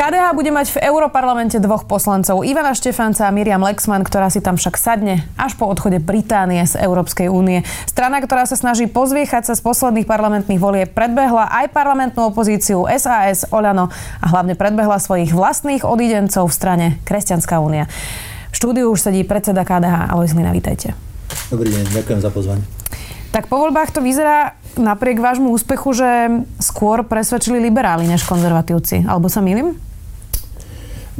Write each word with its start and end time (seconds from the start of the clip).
KDH 0.00 0.32
bude 0.32 0.48
mať 0.48 0.80
v 0.80 0.88
Európarlamente 0.88 1.60
dvoch 1.60 1.84
poslancov, 1.84 2.40
Ivana 2.40 2.72
Štefanca 2.72 3.28
a 3.28 3.34
Miriam 3.36 3.60
Lexman, 3.60 4.00
ktorá 4.00 4.32
si 4.32 4.40
tam 4.40 4.56
však 4.56 4.80
sadne 4.80 5.28
až 5.36 5.60
po 5.60 5.68
odchode 5.68 6.00
Británie 6.00 6.64
z 6.64 6.80
Európskej 6.80 7.28
únie. 7.28 7.68
Strana, 7.84 8.24
ktorá 8.24 8.48
sa 8.48 8.56
snaží 8.56 8.88
pozviechať 8.88 9.44
sa 9.44 9.52
z 9.52 9.60
posledných 9.60 10.08
parlamentných 10.08 10.56
volieb, 10.56 10.96
predbehla 10.96 11.52
aj 11.52 11.76
parlamentnú 11.76 12.32
opozíciu 12.32 12.88
SAS, 12.96 13.44
Oľano 13.52 13.92
a 13.92 14.26
hlavne 14.32 14.56
predbehla 14.56 14.96
svojich 14.96 15.36
vlastných 15.36 15.84
odidencov 15.84 16.48
v 16.48 16.56
strane 16.56 16.86
Kresťanská 17.04 17.60
únia. 17.60 17.84
V 18.48 18.56
štúdiu 18.56 18.88
už 18.88 19.04
sedí 19.04 19.20
predseda 19.28 19.68
KDH. 19.68 20.16
Alojz 20.16 20.32
Lina, 20.32 20.56
vítajte. 20.56 20.96
Dobrý 21.52 21.68
deň, 21.68 21.92
ďakujem 21.92 22.20
za 22.24 22.32
pozvanie. 22.32 22.64
Tak 23.36 23.52
po 23.52 23.60
voľbách 23.60 23.92
to 23.92 24.00
vyzerá 24.00 24.56
napriek 24.80 25.20
vášmu 25.20 25.52
úspechu, 25.52 25.92
že 25.92 26.08
skôr 26.56 27.04
presvedčili 27.04 27.60
liberáli 27.60 28.08
než 28.08 28.24
konzervatívci. 28.24 29.04
Alebo 29.04 29.28
sa 29.28 29.44
milím? 29.44 29.89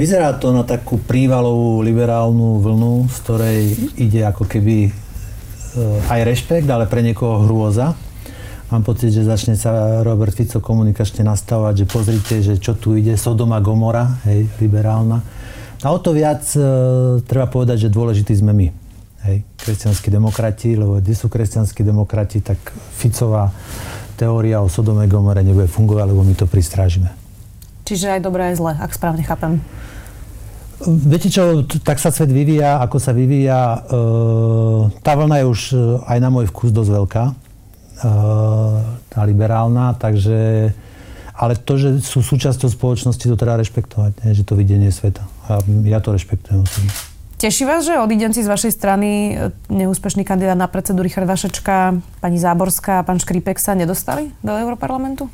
Vyzerá 0.01 0.33
to 0.33 0.49
na 0.57 0.65
takú 0.65 0.97
prívalovú 0.97 1.85
liberálnu 1.85 2.57
vlnu, 2.65 3.13
z 3.13 3.17
ktorej 3.21 3.61
ide 4.01 4.25
ako 4.25 4.49
keby 4.49 4.89
e, 4.89 4.91
aj 6.09 6.25
rešpekt, 6.25 6.65
ale 6.73 6.89
pre 6.89 7.05
niekoho 7.05 7.45
hrôza. 7.45 7.93
Mám 8.73 8.81
pocit, 8.81 9.13
že 9.13 9.29
začne 9.29 9.61
sa 9.61 10.01
Robert 10.01 10.33
Fico 10.33 10.57
komunikačne 10.65 11.21
nastavovať, 11.29 11.85
že 11.85 11.87
pozrite, 11.93 12.35
že 12.41 12.57
čo 12.57 12.81
tu 12.81 12.97
ide, 12.97 13.13
Sodoma 13.21 13.61
Gomora, 13.61 14.25
hej, 14.25 14.49
liberálna. 14.57 15.21
A 15.85 15.93
o 15.93 16.01
to 16.01 16.17
viac 16.17 16.49
e, 16.57 16.65
treba 17.21 17.53
povedať, 17.53 17.85
že 17.85 17.93
dôležití 17.93 18.33
sme 18.41 18.57
my, 18.57 18.73
hej, 19.29 19.45
kresťanskí 19.61 20.09
demokrati, 20.09 20.81
lebo 20.81 20.97
kde 20.97 21.13
sú 21.13 21.29
kresťanskí 21.29 21.85
demokrati, 21.85 22.41
tak 22.41 22.57
Ficová 22.97 23.53
teória 24.17 24.65
o 24.65 24.73
Sodome 24.73 25.05
Gomore 25.05 25.45
nebude 25.45 25.69
fungovať, 25.69 26.07
lebo 26.09 26.25
my 26.25 26.33
to 26.33 26.49
pristrážime. 26.49 27.20
Čiže 27.91 28.07
aj 28.07 28.23
dobré, 28.23 28.55
aj 28.55 28.63
zle, 28.63 28.73
ak 28.79 28.95
správne 28.95 29.27
chápem. 29.27 29.59
Viete 30.87 31.27
čo, 31.27 31.67
tak 31.83 31.99
sa 31.99 32.15
svet 32.15 32.31
vyvíja, 32.31 32.79
ako 32.79 33.03
sa 33.03 33.11
vyvíja. 33.11 33.59
E, 33.59 33.79
tá 35.03 35.19
vlna 35.19 35.43
je 35.43 35.47
už 35.51 35.61
e, 35.75 35.77
aj 36.07 36.19
na 36.23 36.31
môj 36.31 36.47
vkus 36.55 36.71
dosť 36.71 36.91
veľká, 36.95 37.25
e, 37.27 37.33
tá 39.11 39.21
liberálna, 39.27 39.99
takže... 39.99 40.71
Ale 41.41 41.57
to, 41.57 41.81
že 41.81 42.05
sú 42.05 42.21
súčasťou 42.21 42.69
spoločnosti, 42.69 43.25
to 43.25 43.33
treba 43.33 43.57
rešpektovať, 43.59 44.29
že 44.37 44.45
to 44.45 44.61
videnie 44.61 44.93
sveta. 44.93 45.25
A 45.49 45.65
ja 45.89 45.97
to 45.97 46.13
rešpektujem. 46.13 46.69
Teší 47.41 47.65
vás, 47.65 47.89
že 47.89 47.97
odidenci 47.97 48.45
z 48.45 48.53
vašej 48.53 48.73
strany, 48.77 49.41
neúspešný 49.73 50.21
kandidát 50.21 50.61
na 50.61 50.69
predsedu 50.69 51.01
Richard 51.01 51.25
Vašečka, 51.25 51.97
pani 52.21 52.37
Záborská 52.37 53.01
a 53.01 53.07
pán 53.09 53.17
Škripek 53.17 53.57
sa 53.57 53.73
nedostali 53.73 54.29
do 54.45 54.53
Európarlamentu? 54.53 55.33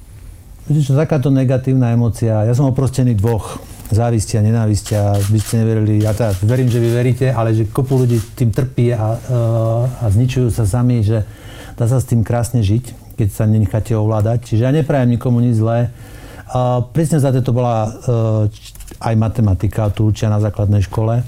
Viete 0.67 0.83
čo, 0.83 0.98
takáto 0.98 1.31
negatívna 1.31 1.95
emocia. 1.95 2.42
Ja 2.42 2.50
som 2.50 2.67
oprostený 2.67 3.14
dvoch 3.14 3.62
závistia, 3.86 4.42
nenávistia, 4.42 5.14
by 5.14 5.39
ste 5.39 5.62
neverili, 5.62 6.03
ja 6.03 6.11
teda 6.11 6.34
verím, 6.42 6.67
že 6.67 6.83
vy 6.83 6.91
veríte, 6.91 7.31
ale 7.31 7.55
že 7.55 7.70
kopu 7.70 8.03
ľudí 8.03 8.19
tým 8.34 8.50
trpí 8.50 8.91
a, 8.91 9.14
a 10.03 10.05
zničujú 10.11 10.50
sa 10.50 10.67
sami, 10.67 11.06
že 11.06 11.22
dá 11.78 11.87
sa 11.87 12.03
s 12.03 12.11
tým 12.11 12.27
krásne 12.27 12.67
žiť, 12.67 13.14
keď 13.14 13.28
sa 13.31 13.47
nenecháte 13.47 13.94
ovládať. 13.94 14.42
Čiže 14.42 14.67
ja 14.67 14.75
neprajem 14.75 15.14
nikomu 15.14 15.39
nič 15.39 15.62
zlé. 15.62 15.94
A 16.50 16.83
presne 16.83 17.22
za 17.22 17.31
to 17.31 17.55
bola 17.55 17.87
uh, 17.87 18.50
aj 19.06 19.14
matematika, 19.14 19.94
tu 19.94 20.11
učia 20.11 20.27
na 20.27 20.42
základnej 20.42 20.83
škole 20.83 21.22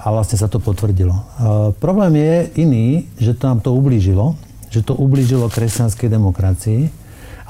a 0.00 0.06
vlastne 0.08 0.40
sa 0.40 0.48
to 0.48 0.56
potvrdilo. 0.56 1.12
Uh, 1.12 1.76
problém 1.76 2.16
je 2.16 2.64
iný, 2.64 2.86
že 3.20 3.36
to 3.36 3.44
nám 3.44 3.60
to 3.60 3.76
ublížilo, 3.76 4.40
že 4.72 4.80
to 4.80 4.96
ublížilo 4.96 5.52
kresťanskej 5.52 6.08
demokracii 6.08 6.99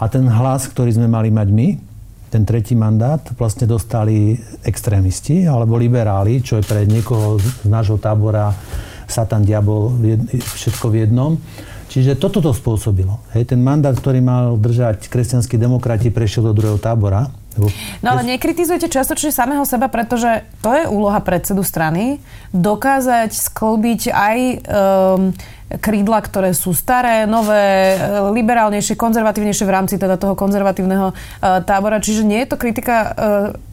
a 0.01 0.05
ten 0.09 0.25
hlas, 0.25 0.65
ktorý 0.73 0.97
sme 0.97 1.13
mali 1.13 1.29
mať 1.29 1.49
my, 1.53 1.69
ten 2.31 2.47
tretí 2.47 2.79
mandát 2.79 3.21
vlastne 3.37 3.67
dostali 3.69 4.39
extrémisti 4.65 5.45
alebo 5.45 5.77
liberáli, 5.77 6.41
čo 6.41 6.63
je 6.63 6.65
pre 6.65 6.87
niekoho 6.87 7.37
z 7.37 7.69
nášho 7.69 8.01
tábora 8.01 8.55
Satan, 9.11 9.43
diabol, 9.43 9.91
všetko 10.31 10.87
v 10.89 10.97
jednom. 11.05 11.33
Čiže 11.91 12.15
toto 12.23 12.39
to 12.39 12.55
spôsobilo. 12.55 13.19
Hej, 13.35 13.51
ten 13.51 13.59
mandát, 13.59 13.91
ktorý 13.91 14.23
mal 14.23 14.55
držať 14.55 15.11
kresťanskí 15.11 15.59
demokrati, 15.59 16.15
prešiel 16.15 16.47
do 16.47 16.55
druhého 16.55 16.79
tábora. 16.79 17.35
No 17.99 18.15
ale 18.15 18.23
nekritizujete 18.39 18.87
častočne 18.87 19.35
samého 19.35 19.67
seba, 19.67 19.91
pretože 19.91 20.47
to 20.63 20.71
je 20.71 20.87
úloha 20.87 21.19
predsedu 21.19 21.67
strany, 21.67 22.23
dokázať 22.55 23.35
sklbiť 23.35 24.01
aj 24.15 24.39
um, 24.55 25.35
krídla, 25.79 26.19
ktoré 26.19 26.51
sú 26.51 26.75
staré, 26.75 27.31
nové, 27.31 27.95
e, 27.95 27.99
liberálnejšie, 28.35 28.99
konzervatívnejšie 28.99 29.63
v 29.63 29.75
rámci 29.75 29.95
teda 30.01 30.19
toho 30.19 30.35
konzervatívneho 30.35 31.15
uh, 31.15 31.63
tábora. 31.63 32.03
Čiže 32.03 32.27
nie 32.27 32.43
je 32.43 32.51
to 32.51 32.57
kritika 32.59 32.97
uh, 32.97 33.11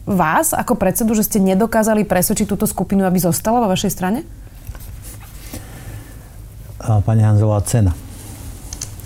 vás 0.06 0.54
ako 0.54 0.78
predsedu, 0.78 1.18
že 1.18 1.26
ste 1.26 1.42
nedokázali 1.42 2.06
presvedčiť 2.06 2.46
túto 2.46 2.70
skupinu, 2.70 3.02
aby 3.02 3.18
zostala 3.18 3.58
vo 3.58 3.70
vašej 3.72 3.90
strane? 3.90 4.22
Pani 6.78 7.26
Hanzová, 7.26 7.58
cena. 7.66 7.90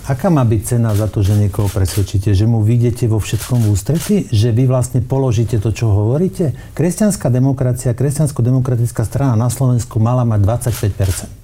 Aká 0.03 0.27
má 0.27 0.43
byť 0.43 0.61
cena 0.67 0.91
za 0.91 1.07
to, 1.07 1.23
že 1.23 1.39
niekoho 1.39 1.71
presvedčíte? 1.71 2.35
Že 2.35 2.45
mu 2.51 2.59
vidíte 2.59 3.07
vo 3.07 3.23
všetkom 3.23 3.63
v 3.63 3.67
ústretí? 3.71 4.15
Že 4.27 4.51
vy 4.51 4.63
vlastne 4.67 4.99
položíte 4.99 5.63
to, 5.63 5.71
čo 5.71 5.87
hovoríte? 5.87 6.51
Kresťanská 6.75 7.31
demokracia, 7.31 7.95
kresťansko-demokratická 7.95 9.07
strana 9.07 9.39
na 9.39 9.47
Slovensku 9.47 10.03
mala 10.03 10.27
mať 10.27 10.67
25 10.67 11.42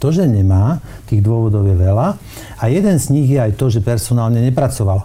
to, 0.00 0.08
že 0.08 0.24
nemá, 0.24 0.80
tých 1.04 1.20
dôvodov 1.20 1.68
je 1.68 1.76
veľa. 1.76 2.16
A 2.56 2.64
jeden 2.72 2.96
z 2.96 3.06
nich 3.12 3.28
je 3.28 3.36
aj 3.36 3.52
to, 3.60 3.68
že 3.68 3.84
personálne 3.84 4.40
nepracoval. 4.40 5.04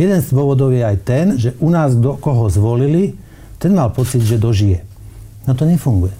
Jeden 0.00 0.24
z 0.24 0.32
dôvodov 0.32 0.72
je 0.72 0.80
aj 0.80 0.96
ten, 1.04 1.26
že 1.36 1.52
u 1.60 1.68
nás, 1.68 1.92
do 1.92 2.16
koho 2.16 2.48
zvolili, 2.48 3.20
ten 3.60 3.76
mal 3.76 3.92
pocit, 3.92 4.24
že 4.24 4.40
dožije. 4.40 4.80
No 5.44 5.52
to 5.52 5.68
nefunguje. 5.68 6.16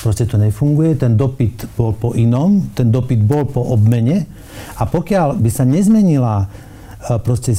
Proste 0.00 0.24
to 0.24 0.40
nefunguje, 0.40 0.96
ten 0.96 1.14
dopyt 1.14 1.68
bol 1.76 1.92
po 1.92 2.16
inom, 2.16 2.72
ten 2.72 2.88
dopyt 2.88 3.20
bol 3.22 3.46
po 3.46 3.62
obmene 3.70 4.26
a 4.80 4.82
pokiaľ 4.88 5.38
by 5.38 5.50
sa 5.52 5.62
nezmenila 5.62 6.42
e, 6.42 7.16
proste 7.22 7.54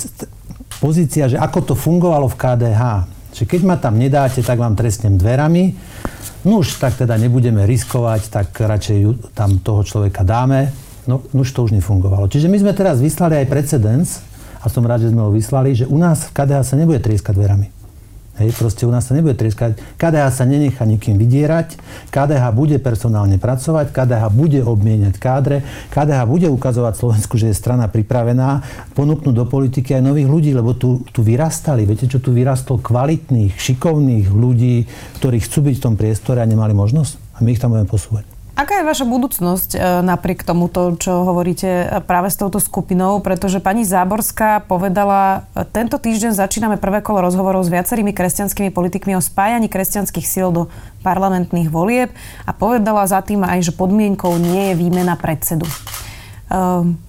pozícia, 0.84 1.32
že 1.32 1.40
ako 1.40 1.72
to 1.72 1.74
fungovalo 1.78 2.28
v 2.28 2.36
KDH, 2.36 2.82
že 3.34 3.50
keď 3.50 3.62
ma 3.66 3.76
tam 3.82 3.98
nedáte, 3.98 4.46
tak 4.46 4.62
vám 4.62 4.78
trestnem 4.78 5.18
dverami, 5.18 5.74
No 6.44 6.60
už 6.60 6.76
tak 6.76 7.00
teda 7.00 7.16
nebudeme 7.16 7.64
riskovať, 7.64 8.28
tak 8.28 8.52
radšej 8.52 9.32
tam 9.32 9.64
toho 9.64 9.80
človeka 9.88 10.28
dáme. 10.28 10.76
No, 11.08 11.24
no 11.32 11.48
už 11.48 11.56
to 11.56 11.64
už 11.64 11.72
nefungovalo. 11.72 12.28
Čiže 12.28 12.52
my 12.52 12.60
sme 12.60 12.76
teraz 12.76 13.00
vyslali 13.00 13.40
aj 13.40 13.48
precedens, 13.48 14.20
a 14.64 14.68
som 14.68 14.84
rád, 14.84 15.08
že 15.08 15.12
sme 15.12 15.24
ho 15.24 15.32
vyslali, 15.32 15.76
že 15.76 15.88
u 15.88 15.96
nás 16.00 16.28
v 16.28 16.36
KDH 16.36 16.60
sa 16.68 16.76
nebude 16.80 17.00
trieskať 17.00 17.36
dverami. 17.36 17.83
Hej, 18.34 18.58
proste 18.58 18.90
u 18.90 18.92
nás 18.92 19.06
sa 19.06 19.14
nebude 19.14 19.38
trieskať. 19.38 19.78
KDH 20.02 20.26
sa 20.34 20.50
nenechá 20.50 20.90
nikým 20.90 21.22
vydierať, 21.22 21.78
KDH 22.10 22.50
bude 22.58 22.82
personálne 22.82 23.38
pracovať, 23.38 23.94
KDH 23.94 24.34
bude 24.34 24.58
obmieniať 24.66 25.22
kádre, 25.22 25.62
KDH 25.94 26.26
bude 26.26 26.50
ukazovať 26.50 26.98
Slovensku, 26.98 27.38
že 27.38 27.54
je 27.54 27.62
strana 27.62 27.86
pripravená 27.86 28.66
ponúknuť 28.98 29.38
do 29.38 29.46
politiky 29.46 29.94
aj 29.94 30.10
nových 30.10 30.26
ľudí, 30.26 30.50
lebo 30.50 30.74
tu, 30.74 31.06
tu 31.14 31.22
vyrastali. 31.22 31.86
Viete, 31.86 32.10
čo 32.10 32.18
tu 32.18 32.34
vyrastol 32.34 32.82
kvalitných, 32.82 33.54
šikovných 33.54 34.34
ľudí, 34.34 34.90
ktorí 35.22 35.38
chcú 35.38 35.70
byť 35.70 35.76
v 35.78 35.84
tom 35.86 35.94
priestore 35.94 36.42
a 36.42 36.50
nemali 36.50 36.74
možnosť? 36.74 37.38
A 37.38 37.46
my 37.46 37.54
ich 37.54 37.62
tam 37.62 37.70
budeme 37.70 37.86
posúvať. 37.86 38.33
Aká 38.54 38.78
je 38.78 38.86
vaša 38.86 39.10
budúcnosť 39.10 39.70
e, 39.74 39.78
napriek 40.06 40.46
tomuto, 40.46 40.94
čo 41.02 41.26
hovoríte 41.26 41.66
e, 41.66 41.86
práve 42.06 42.30
s 42.30 42.38
touto 42.38 42.62
skupinou? 42.62 43.18
Pretože 43.18 43.58
pani 43.58 43.82
Záborská 43.82 44.62
povedala, 44.70 45.50
e, 45.58 45.66
tento 45.74 45.98
týždeň 45.98 46.38
začíname 46.38 46.78
prvé 46.78 47.02
kolo 47.02 47.26
rozhovorov 47.26 47.66
s 47.66 47.74
viacerými 47.74 48.14
kresťanskými 48.14 48.70
politikmi 48.70 49.18
o 49.18 49.26
spájaní 49.26 49.74
kresťanských 49.74 50.30
síl 50.30 50.54
do 50.54 50.70
parlamentných 51.02 51.74
volieb 51.74 52.14
a 52.46 52.54
povedala 52.54 53.10
za 53.10 53.26
tým 53.26 53.42
aj, 53.42 53.74
že 53.74 53.74
podmienkou 53.74 54.38
nie 54.38 54.70
je 54.70 54.76
výmena 54.78 55.18
predsedu. 55.18 55.66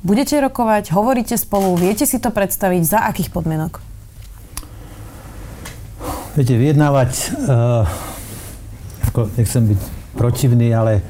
Budete 0.00 0.41
rokovať, 0.41 0.96
hovoríte 0.96 1.37
spolu, 1.37 1.76
viete 1.76 2.08
si 2.08 2.17
to 2.17 2.32
predstaviť, 2.32 2.82
za 2.88 3.05
akých 3.05 3.29
podmienok? 3.29 3.76
Viete, 6.32 6.56
vyjednávať, 6.56 7.12
uh, 7.44 7.85
nechcem 9.37 9.76
byť 9.76 10.04
protivný, 10.14 10.70
ale 10.72 11.02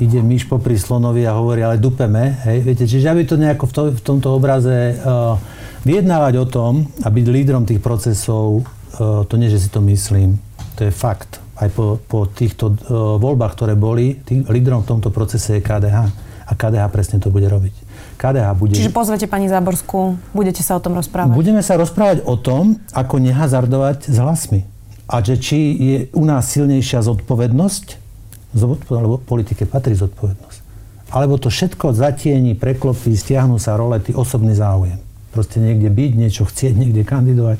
ide 0.00 0.18
myš 0.22 0.50
popri 0.50 0.74
slonovi 0.74 1.22
a 1.26 1.36
hovorí, 1.38 1.62
ale 1.62 1.78
dupeme. 1.78 2.34
Hej, 2.46 2.58
viete, 2.66 2.84
čiže 2.86 3.10
aby 3.10 3.22
to 3.26 3.38
nejako 3.38 3.64
v, 3.70 3.72
to, 3.72 3.82
v 3.94 4.00
tomto 4.02 4.28
obraze 4.34 4.98
uh, 4.98 5.38
vyjednávať 5.86 6.34
o 6.42 6.46
tom 6.46 6.72
a 7.02 7.08
byť 7.10 7.26
lídrom 7.30 7.62
tých 7.66 7.78
procesov, 7.78 8.64
uh, 8.64 9.22
to 9.26 9.34
nie, 9.38 9.50
že 9.50 9.62
si 9.62 9.68
to 9.70 9.78
myslím, 9.84 10.38
to 10.74 10.86
je 10.88 10.92
fakt. 10.94 11.38
Aj 11.54 11.70
po, 11.70 12.02
po 12.02 12.26
týchto 12.26 12.74
uh, 12.74 13.14
voľbách, 13.22 13.54
ktoré 13.54 13.74
boli, 13.78 14.18
tým 14.26 14.42
lídrom 14.50 14.82
v 14.82 14.98
tomto 14.98 15.14
procese 15.14 15.58
je 15.58 15.62
KDH. 15.62 15.98
A 16.44 16.52
KDH 16.52 16.84
presne 16.92 17.16
to 17.22 17.32
bude 17.32 17.46
robiť. 17.46 17.72
KDH 18.20 18.48
bude... 18.58 18.76
Čiže 18.76 18.92
pozvete 18.92 19.24
pani 19.30 19.48
Záborskú, 19.48 20.18
budete 20.36 20.60
sa 20.60 20.76
o 20.76 20.80
tom 20.82 20.98
rozprávať? 20.98 21.32
Budeme 21.32 21.62
sa 21.64 21.78
rozprávať 21.78 22.26
o 22.26 22.36
tom, 22.36 22.82
ako 22.92 23.16
nehazardovať 23.22 24.10
s 24.10 24.16
hlasmi 24.20 24.74
a 25.04 25.20
že 25.20 25.36
či 25.36 25.58
je 25.76 25.98
u 26.16 26.24
nás 26.24 26.48
silnejšia 26.48 27.04
zodpovednosť, 27.04 28.03
lebo 28.54 29.18
politike 29.18 29.66
patrí 29.66 29.98
zodpovednosť. 29.98 30.58
Alebo 31.14 31.38
to 31.38 31.52
všetko 31.52 31.94
zatieni, 31.94 32.58
preklopí, 32.58 33.14
stiahnu 33.14 33.60
sa 33.60 33.78
rolety, 33.78 34.16
osobný 34.16 34.56
záujem. 34.56 34.98
Proste 35.30 35.62
niekde 35.62 35.90
byť, 35.90 36.10
niečo 36.14 36.42
chcieť, 36.46 36.74
niekde 36.74 37.02
kandidovať. 37.06 37.58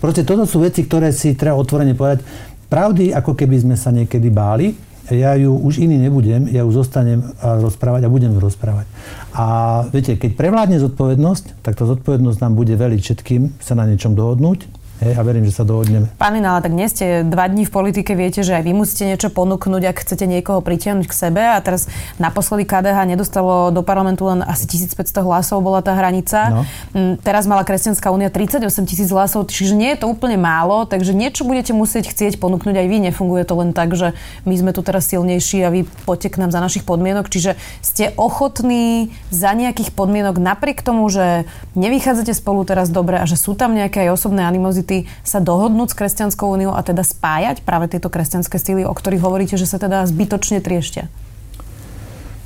Proste 0.00 0.22
toto 0.24 0.44
sú 0.44 0.60
veci, 0.60 0.84
ktoré 0.84 1.12
si 1.12 1.36
treba 1.36 1.56
otvorene 1.56 1.96
povedať. 1.96 2.24
Pravdy, 2.68 3.12
ako 3.12 3.32
keby 3.36 3.56
sme 3.64 3.76
sa 3.76 3.92
niekedy 3.92 4.28
báli, 4.28 4.76
ja 5.06 5.38
ju 5.38 5.54
už 5.54 5.78
iný 5.78 6.02
nebudem, 6.02 6.50
ja 6.50 6.66
ju 6.66 6.70
zostanem 6.74 7.22
rozprávať 7.38 8.04
a 8.04 8.12
budem 8.12 8.34
ju 8.34 8.40
rozprávať. 8.42 8.90
A 9.38 9.46
viete, 9.94 10.18
keď 10.18 10.34
prevládne 10.34 10.82
zodpovednosť, 10.82 11.62
tak 11.62 11.78
tá 11.78 11.86
zodpovednosť 11.86 12.38
nám 12.42 12.58
bude 12.58 12.74
veliť 12.74 13.00
všetkým 13.00 13.62
sa 13.62 13.78
na 13.78 13.86
niečom 13.86 14.18
dohodnúť 14.18 14.66
Hej, 14.96 15.12
a 15.12 15.20
verím, 15.20 15.44
že 15.44 15.60
sa 15.60 15.64
dohodneme. 15.68 16.08
Pán 16.16 16.40
Inala, 16.40 16.64
tak 16.64 16.72
nie 16.72 16.88
ste 16.88 17.20
dva 17.20 17.44
dní 17.52 17.68
v 17.68 17.72
politike, 17.72 18.16
viete, 18.16 18.40
že 18.40 18.56
aj 18.56 18.64
vy 18.64 18.72
musíte 18.72 19.04
niečo 19.04 19.28
ponúknuť, 19.28 19.82
ak 19.92 19.96
chcete 20.00 20.24
niekoho 20.24 20.64
pritiahnuť 20.64 21.04
k 21.04 21.12
sebe. 21.12 21.44
A 21.44 21.60
teraz 21.60 21.84
naposledy 22.16 22.64
KDH 22.64 23.04
nedostalo 23.04 23.68
do 23.68 23.84
parlamentu 23.84 24.24
len 24.24 24.40
asi 24.40 24.64
1500 24.64 25.20
hlasov, 25.20 25.60
bola 25.60 25.84
tá 25.84 25.92
hranica. 25.92 26.48
No. 26.48 26.62
Mm, 26.96 27.20
teraz 27.20 27.44
mala 27.44 27.68
Kresťanská 27.68 28.08
únia 28.08 28.32
38 28.32 28.64
tisíc 28.88 29.12
hlasov, 29.12 29.52
čiže 29.52 29.76
nie 29.76 29.92
je 29.92 30.00
to 30.00 30.08
úplne 30.08 30.40
málo, 30.40 30.88
takže 30.88 31.12
niečo 31.12 31.44
budete 31.44 31.76
musieť 31.76 32.16
chcieť 32.16 32.40
ponúknuť 32.40 32.80
aj 32.80 32.86
vy. 32.88 32.96
Nefunguje 33.12 33.44
to 33.44 33.52
len 33.60 33.76
tak, 33.76 33.92
že 33.92 34.16
my 34.48 34.56
sme 34.56 34.72
tu 34.72 34.80
teraz 34.80 35.12
silnejší 35.12 35.60
a 35.60 35.68
vy 35.68 35.84
poďte 36.08 36.32
k 36.32 36.40
nám 36.40 36.56
za 36.56 36.64
našich 36.64 36.88
podmienok. 36.88 37.28
Čiže 37.28 37.60
ste 37.84 38.16
ochotní 38.16 39.12
za 39.28 39.52
nejakých 39.52 39.92
podmienok 39.92 40.40
napriek 40.40 40.80
tomu, 40.80 41.04
že 41.12 41.44
nevychádzate 41.76 42.32
spolu 42.32 42.64
teraz 42.64 42.88
dobre 42.88 43.20
a 43.20 43.28
že 43.28 43.36
sú 43.36 43.52
tam 43.52 43.76
nejaké 43.76 44.08
aj 44.08 44.16
osobné 44.16 44.40
animozity, 44.40 44.85
univerzity 44.86 45.10
sa 45.26 45.42
dohodnúť 45.42 45.92
s 45.92 45.98
Kresťanskou 45.98 46.46
úniou 46.46 46.72
a 46.74 46.80
teda 46.86 47.02
spájať 47.02 47.66
práve 47.66 47.90
tieto 47.90 48.06
kresťanské 48.06 48.56
síly, 48.62 48.86
o 48.86 48.94
ktorých 48.94 49.24
hovoríte, 49.24 49.58
že 49.58 49.66
sa 49.66 49.82
teda 49.82 50.06
zbytočne 50.06 50.62
trieštia? 50.62 51.10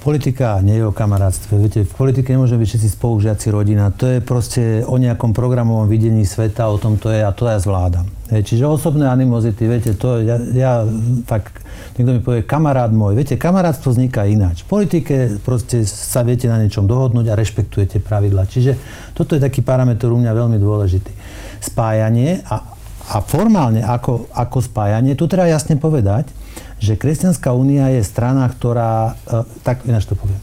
Politika 0.00 0.64
nie 0.64 0.81
je 0.81 0.88
o 0.88 0.97
kamarátstve. 0.97 1.61
Viete, 1.61 1.85
v 1.85 1.93
politike 1.93 2.32
nemôžeme 2.32 2.64
byť 2.64 2.70
všetci 2.73 2.88
spolužiaci 2.97 3.52
rodina. 3.52 3.93
To 4.00 4.08
je 4.08 4.25
proste 4.25 4.81
o 4.88 4.97
nejakom 4.97 5.37
programovom 5.37 5.93
videní 5.93 6.25
sveta, 6.25 6.73
o 6.73 6.81
tom 6.81 6.97
to 6.97 7.12
je 7.12 7.20
a 7.20 7.29
to 7.37 7.44
ja 7.44 7.61
zvládam. 7.61 8.08
Čiže 8.32 8.64
osobné 8.64 9.05
animozity, 9.05 9.69
viete, 9.69 9.93
to 9.93 10.25
ja, 10.25 10.41
ja 10.56 10.88
tak, 11.29 11.52
niekto 12.00 12.17
mi 12.17 12.20
povie, 12.25 12.49
kamarát 12.49 12.88
môj. 12.88 13.12
Viete, 13.12 13.37
kamarátstvo 13.37 13.93
vzniká 13.93 14.25
ináč. 14.25 14.64
V 14.64 14.81
politike 14.81 15.37
proste 15.44 15.85
sa 15.85 16.25
viete 16.25 16.49
na 16.49 16.56
niečom 16.56 16.88
dohodnúť 16.88 17.29
a 17.29 17.37
rešpektujete 17.37 18.00
pravidla. 18.00 18.49
Čiže 18.49 18.81
toto 19.12 19.37
je 19.37 19.44
taký 19.44 19.61
parameter 19.61 20.08
u 20.08 20.17
mňa 20.17 20.32
veľmi 20.32 20.56
dôležitý 20.56 21.12
spájanie 21.61 22.41
a, 22.49 22.73
a 23.12 23.17
formálne 23.20 23.85
ako, 23.85 24.32
ako 24.32 24.64
spájanie, 24.64 25.12
tu 25.12 25.29
treba 25.29 25.44
jasne 25.44 25.76
povedať, 25.76 26.39
že 26.81 26.97
Kresťanská 26.97 27.52
únia 27.52 27.93
je 27.93 28.02
strana, 28.02 28.49
ktorá, 28.49 29.14
e, 29.29 29.44
tak 29.61 29.85
ináč 29.85 30.08
to 30.08 30.17
poviem, 30.17 30.41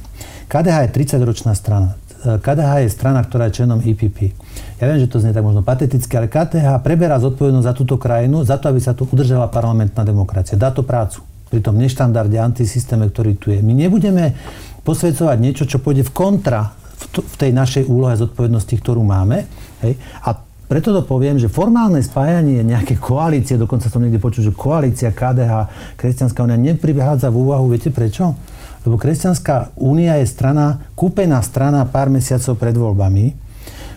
KDH 0.48 0.88
je 0.88 0.90
30-ročná 0.94 1.52
strana. 1.58 1.98
E, 2.24 2.38
KDH 2.38 2.86
je 2.86 2.90
strana, 2.94 3.20
ktorá 3.26 3.50
je 3.50 3.64
členom 3.64 3.82
IPP. 3.82 4.38
Ja 4.78 4.88
viem, 4.88 5.02
že 5.02 5.10
to 5.10 5.18
znie 5.20 5.34
tak 5.34 5.44
možno 5.44 5.66
pateticky, 5.66 6.14
ale 6.16 6.30
KDH 6.30 6.80
preberá 6.86 7.18
zodpovednosť 7.18 7.68
za 7.68 7.74
túto 7.74 7.96
krajinu, 7.98 8.46
za 8.46 8.62
to, 8.62 8.70
aby 8.70 8.80
sa 8.80 8.94
tu 8.94 9.10
udržala 9.10 9.50
parlamentná 9.50 10.06
demokracia. 10.06 10.56
Dá 10.56 10.70
to 10.70 10.86
prácu 10.86 11.26
pri 11.48 11.64
tom 11.64 11.80
neštandarde, 11.80 12.36
antisystéme, 12.38 13.08
ktorý 13.08 13.40
tu 13.40 13.50
je. 13.56 13.60
My 13.64 13.72
nebudeme 13.72 14.36
posvedcovať 14.84 15.38
niečo, 15.40 15.64
čo 15.68 15.80
pôjde 15.80 16.08
v 16.08 16.16
kontra 16.16 16.76
v 16.98 17.36
tej 17.38 17.52
našej 17.54 17.84
úlohe 17.88 18.18
zodpovednosti, 18.18 18.74
ktorú 18.74 19.06
máme. 19.06 19.46
Hej? 19.86 19.96
A 20.26 20.47
preto 20.68 20.92
to 20.92 21.00
poviem, 21.00 21.40
že 21.40 21.48
formálne 21.48 22.04
spájanie 22.04 22.60
nejaké 22.60 23.00
koalície, 23.00 23.56
dokonca 23.56 23.88
som 23.88 24.04
niekde 24.04 24.20
počul, 24.20 24.44
že 24.44 24.52
koalícia 24.52 25.16
KDH, 25.16 25.72
Kresťanská 25.96 26.44
únia, 26.44 26.60
neprichádza 26.60 27.32
v 27.32 27.40
úvahu. 27.40 27.72
Viete 27.72 27.88
prečo? 27.88 28.36
Lebo 28.84 29.00
Kresťanská 29.00 29.80
únia 29.80 30.20
je 30.20 30.28
strana, 30.28 30.84
kúpená 31.00 31.40
strana 31.40 31.88
pár 31.88 32.12
mesiacov 32.12 32.60
pred 32.60 32.76
voľbami. 32.76 33.32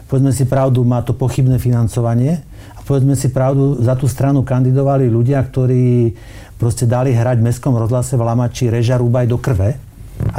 Povedzme 0.06 0.30
si 0.30 0.46
pravdu, 0.46 0.86
má 0.86 1.02
to 1.02 1.10
pochybné 1.10 1.58
financovanie. 1.58 2.38
A 2.78 2.86
povedzme 2.86 3.18
si 3.18 3.34
pravdu, 3.34 3.82
za 3.82 3.98
tú 3.98 4.06
stranu 4.06 4.46
kandidovali 4.46 5.10
ľudia, 5.10 5.42
ktorí 5.42 6.14
proste 6.54 6.86
dali 6.86 7.10
hrať 7.10 7.42
v 7.42 7.46
mestskom 7.50 7.74
rozhlase 7.74 8.14
v 8.14 8.22
Lamači 8.22 8.70
Reža 8.70 8.94
Rúbaj 8.94 9.26
do 9.26 9.42
krve 9.42 9.89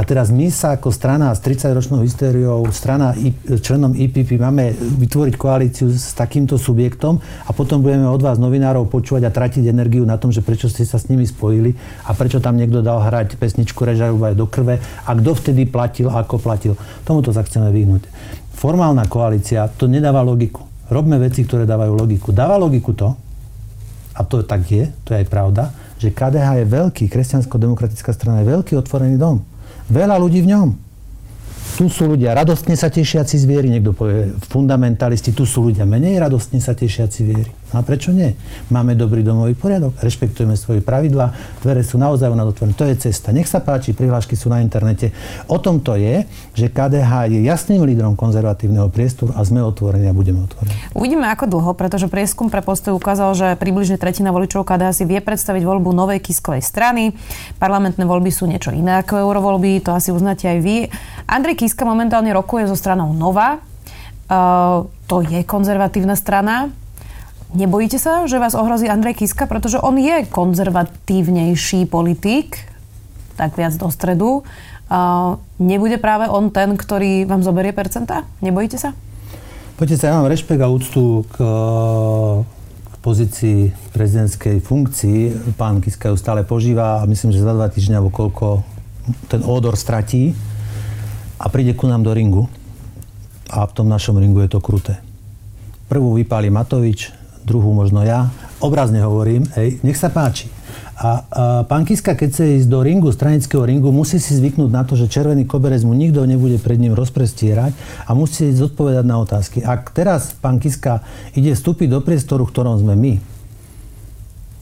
a 0.02 0.04
teraz 0.04 0.34
my 0.34 0.50
sa 0.50 0.74
ako 0.74 0.90
strana 0.90 1.30
s 1.30 1.38
30-ročnou 1.46 2.02
hysteriou, 2.02 2.66
strana 2.74 3.14
členom 3.62 3.94
IPP 3.94 4.34
máme 4.34 4.74
vytvoriť 4.74 5.38
koalíciu 5.38 5.94
s 5.94 6.10
takýmto 6.18 6.58
subjektom 6.58 7.22
a 7.22 7.50
potom 7.54 7.78
budeme 7.86 8.10
od 8.10 8.18
vás 8.18 8.34
novinárov 8.42 8.90
počúvať 8.90 9.22
a 9.22 9.30
tratiť 9.30 9.62
energiu 9.70 10.02
na 10.02 10.18
tom, 10.18 10.34
že 10.34 10.42
prečo 10.42 10.66
ste 10.66 10.82
sa 10.82 10.98
s 10.98 11.06
nimi 11.06 11.22
spojili 11.22 11.78
a 12.02 12.18
prečo 12.18 12.42
tam 12.42 12.58
niekto 12.58 12.82
dal 12.82 12.98
hrať 12.98 13.38
pesničku 13.38 13.78
aj 13.86 14.34
do 14.34 14.50
krve 14.50 14.82
a 14.82 15.10
kto 15.14 15.38
vtedy 15.38 15.70
platil 15.70 16.10
a 16.10 16.26
ako 16.26 16.42
platil. 16.42 16.74
Tomuto 17.06 17.30
sa 17.30 17.46
chceme 17.46 17.70
vyhnúť. 17.70 18.02
Formálna 18.58 19.06
koalícia, 19.06 19.70
to 19.70 19.86
nedáva 19.86 20.26
logiku. 20.26 20.66
Robme 20.90 21.14
veci, 21.22 21.46
ktoré 21.46 21.62
dávajú 21.62 21.94
logiku. 21.94 22.34
Dáva 22.34 22.58
logiku 22.58 22.90
to, 22.90 23.14
a 24.18 24.26
to 24.26 24.42
tak 24.42 24.66
je, 24.66 24.90
to 25.06 25.14
je 25.14 25.22
aj 25.22 25.30
pravda, 25.30 25.70
že 26.02 26.10
KDH 26.10 26.58
je 26.58 26.66
veľký, 26.66 27.04
kresťansko-demokratická 27.06 28.10
strana 28.10 28.42
je 28.42 28.50
veľký 28.50 28.74
otvorený 28.74 29.14
dom. 29.14 29.51
Veľa 29.90 30.20
ľudí 30.20 30.44
v 30.44 30.50
ňom. 30.54 30.68
Tu 31.72 31.88
sú 31.88 32.04
ľudia 32.04 32.36
radostne 32.36 32.76
sa 32.76 32.92
tešiaci 32.92 33.40
z 33.40 33.44
viery, 33.48 33.72
niekto 33.72 33.96
povie 33.96 34.28
fundamentalisti, 34.52 35.32
tu 35.32 35.48
sú 35.48 35.72
ľudia 35.72 35.88
menej 35.88 36.20
radostne 36.20 36.60
sa 36.60 36.76
tešiaci 36.76 37.20
viery. 37.24 37.50
A 37.72 37.80
prečo 37.80 38.12
nie? 38.12 38.36
Máme 38.68 38.92
dobrý 38.92 39.24
domový 39.24 39.56
poriadok, 39.56 39.96
rešpektujeme 40.04 40.60
svoje 40.60 40.84
pravidlá, 40.84 41.32
dvere 41.64 41.80
sú 41.80 41.96
naozaj 41.96 42.28
u 42.28 42.36
nás 42.36 42.44
otvorené. 42.44 42.76
To 42.76 42.84
je 42.84 43.08
cesta. 43.08 43.32
Nech 43.32 43.48
sa 43.48 43.64
páči, 43.64 43.96
prihlášky 43.96 44.36
sú 44.36 44.52
na 44.52 44.60
internete. 44.60 45.16
O 45.48 45.56
tom 45.56 45.80
to 45.80 45.96
je, 45.96 46.28
že 46.52 46.68
KDH 46.68 47.32
je 47.32 47.40
jasným 47.48 47.80
lídrom 47.88 48.12
konzervatívneho 48.12 48.92
priestoru 48.92 49.32
a 49.32 49.40
sme 49.40 49.64
otvorení 49.64 50.04
a 50.04 50.12
budeme 50.12 50.44
otvorení. 50.44 50.76
Uvidíme 50.92 51.32
ako 51.32 51.48
dlho, 51.48 51.72
pretože 51.72 52.12
prieskum 52.12 52.52
pre 52.52 52.60
postoj 52.60 52.92
ukázal, 52.92 53.32
že 53.32 53.48
približne 53.56 53.96
tretina 53.96 54.36
voličov 54.36 54.68
KDH 54.68 54.92
si 54.92 55.04
vie 55.08 55.24
predstaviť 55.24 55.64
voľbu 55.64 55.96
novej 55.96 56.20
kiskovej 56.20 56.60
strany. 56.60 57.16
Parlamentné 57.56 58.04
voľby 58.04 58.28
sú 58.28 58.44
niečo 58.44 58.68
iné 58.68 59.00
ako 59.00 59.16
eurovoľby, 59.16 59.80
to 59.80 59.96
asi 59.96 60.12
uznáte 60.12 60.44
aj 60.44 60.58
vy. 60.60 60.92
Andrej 61.32 61.64
Kiska 61.64 61.88
momentálne 61.88 62.28
rokuje 62.36 62.68
so 62.68 62.76
stranou 62.76 63.16
Nova. 63.16 63.56
Uh, 64.28 64.84
to 65.08 65.24
je 65.24 65.40
konzervatívna 65.48 66.12
strana. 66.12 66.68
Nebojíte 67.56 67.96
sa, 67.96 68.28
že 68.28 68.36
vás 68.36 68.52
ohrozí 68.52 68.84
Andrej 68.84 69.24
Kiska, 69.24 69.48
pretože 69.48 69.80
on 69.80 69.96
je 69.96 70.28
konzervatívnejší 70.28 71.88
politik, 71.88 72.60
tak 73.40 73.56
viac 73.56 73.72
do 73.80 73.88
stredu. 73.88 74.44
Uh, 74.92 75.40
nebude 75.56 75.96
práve 75.96 76.28
on 76.28 76.52
ten, 76.52 76.76
ktorý 76.76 77.24
vám 77.24 77.40
zoberie 77.40 77.72
percentá? 77.72 78.28
Nebojíte 78.44 78.76
sa? 78.76 78.92
Poďte 79.80 80.04
sa, 80.04 80.12
ja 80.12 80.20
mám 80.20 80.28
rešpekt 80.28 80.60
a 80.60 80.68
úctu 80.68 81.24
k, 81.32 81.36
k 82.92 82.94
pozícii 83.00 83.72
prezidentskej 83.96 84.60
funkcii. 84.60 85.48
Pán 85.56 85.80
Kiska 85.80 86.12
ju 86.12 86.16
stále 86.20 86.44
požíva 86.44 87.00
a 87.00 87.08
myslím, 87.08 87.32
že 87.32 87.40
za 87.40 87.56
dva 87.56 87.72
týždňa 87.72 88.04
koľko 88.12 88.68
ten 89.32 89.40
ódor 89.48 89.80
stratí 89.80 90.36
a 91.42 91.46
príde 91.50 91.74
ku 91.74 91.90
nám 91.90 92.06
do 92.06 92.14
ringu. 92.14 92.46
A 93.50 93.66
v 93.66 93.72
tom 93.74 93.90
našom 93.90 94.16
ringu 94.16 94.40
je 94.46 94.54
to 94.54 94.62
kruté. 94.62 95.02
Prvú 95.90 96.14
vypáli 96.16 96.48
Matovič, 96.48 97.10
druhú 97.42 97.74
možno 97.74 98.06
ja. 98.06 98.30
Obrazne 98.62 99.02
hovorím, 99.02 99.44
hej, 99.58 99.82
nech 99.82 99.98
sa 99.98 100.08
páči. 100.08 100.48
A, 101.02 101.02
a 101.02 101.10
pán 101.66 101.82
Kiska, 101.82 102.14
keď 102.14 102.28
chce 102.30 102.44
ísť 102.62 102.68
do 102.70 102.80
ringu, 102.80 103.10
stranického 103.10 103.66
ringu, 103.66 103.90
musí 103.90 104.22
si 104.22 104.38
zvyknúť 104.38 104.70
na 104.70 104.86
to, 104.86 104.94
že 104.94 105.10
červený 105.10 105.44
koberec 105.44 105.82
mu 105.82 105.92
nikto 105.98 106.22
nebude 106.22 106.62
pred 106.62 106.78
ním 106.78 106.94
rozprestierať 106.94 107.74
a 108.06 108.10
musí 108.14 108.54
zodpovedať 108.54 109.04
na 109.04 109.18
otázky. 109.18 109.58
Ak 109.66 109.90
teraz 109.90 110.32
pán 110.38 110.62
Kiska 110.62 111.02
ide 111.34 111.58
vstúpiť 111.58 111.90
do 111.90 112.00
priestoru, 112.00 112.46
v 112.46 112.52
ktorom 112.54 112.78
sme 112.78 112.94
my, 112.94 113.12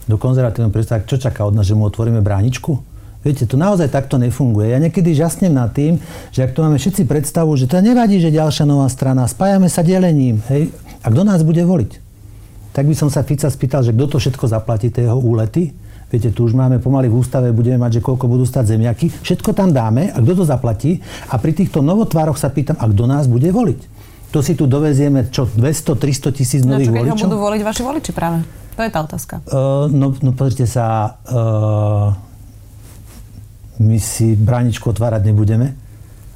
do 0.08 0.16
konzervatívneho 0.16 0.72
priestoru, 0.72 1.06
čo 1.06 1.20
čaká 1.20 1.44
od 1.44 1.54
nás, 1.54 1.68
že 1.68 1.76
mu 1.76 1.87
otvoríme 1.87 2.25
bráničku? 2.25 2.89
Viete, 3.20 3.44
to 3.44 3.60
naozaj 3.60 3.92
takto 3.92 4.16
nefunguje. 4.16 4.72
Ja 4.72 4.80
niekedy 4.80 5.12
žasnem 5.12 5.52
nad 5.52 5.76
tým, 5.76 6.00
že 6.32 6.48
ak 6.48 6.56
tu 6.56 6.64
máme 6.64 6.80
všetci 6.80 7.04
predstavu, 7.04 7.52
že 7.56 7.68
to 7.68 7.76
nevadí, 7.84 8.16
že 8.16 8.32
ďalšia 8.32 8.64
nová 8.64 8.88
strana, 8.88 9.28
spájame 9.28 9.68
sa 9.68 9.84
delením, 9.84 10.40
hej, 10.48 10.72
a 11.04 11.06
kto 11.12 11.22
nás 11.24 11.44
bude 11.44 11.60
voliť? 11.60 12.10
tak 12.70 12.86
by 12.86 12.94
som 12.94 13.10
sa 13.10 13.26
Fica 13.26 13.50
spýtal, 13.50 13.82
že 13.82 13.90
kto 13.90 14.06
to 14.06 14.18
všetko 14.22 14.46
zaplatí, 14.46 14.94
tie 14.94 15.06
jeho 15.06 15.18
úlety. 15.18 15.74
Viete, 16.10 16.34
tu 16.34 16.42
už 16.42 16.58
máme 16.58 16.82
pomaly 16.82 17.06
v 17.06 17.22
ústave, 17.22 17.54
budeme 17.54 17.78
mať, 17.78 17.98
že 17.98 18.00
koľko 18.02 18.26
budú 18.26 18.42
stať 18.42 18.74
zemiaky. 18.74 19.14
Všetko 19.22 19.54
tam 19.54 19.70
dáme 19.70 20.10
a 20.10 20.18
kto 20.18 20.42
to 20.42 20.44
zaplatí? 20.46 20.98
A 21.30 21.38
pri 21.38 21.54
týchto 21.54 21.86
novotvároch 21.86 22.34
sa 22.34 22.50
pýtam, 22.50 22.74
a 22.82 22.90
kto 22.90 23.04
nás 23.06 23.30
bude 23.30 23.46
voliť? 23.46 23.80
To 24.34 24.42
si 24.42 24.54
tu 24.58 24.66
dovezieme, 24.66 25.30
čo, 25.30 25.46
200-300 25.46 26.34
tisíc 26.34 26.62
no, 26.66 26.78
nových 26.78 26.90
no, 26.90 26.98
voličov? 26.98 27.14
No 27.14 27.22
budú 27.30 27.38
voliť 27.46 27.62
vaši 27.62 27.82
voliči 27.82 28.10
práve? 28.14 28.42
To 28.74 28.80
je 28.82 28.90
tá 28.90 29.00
otázka. 29.06 29.34
Uh, 29.50 29.86
no, 29.90 30.14
no 30.18 30.30
pozrite 30.34 30.66
sa, 30.66 31.18
uh, 31.30 32.14
my 33.80 33.96
si 33.96 34.37
bráničku 34.37 34.92
otvárať 34.92 35.32
nebudeme 35.32 35.72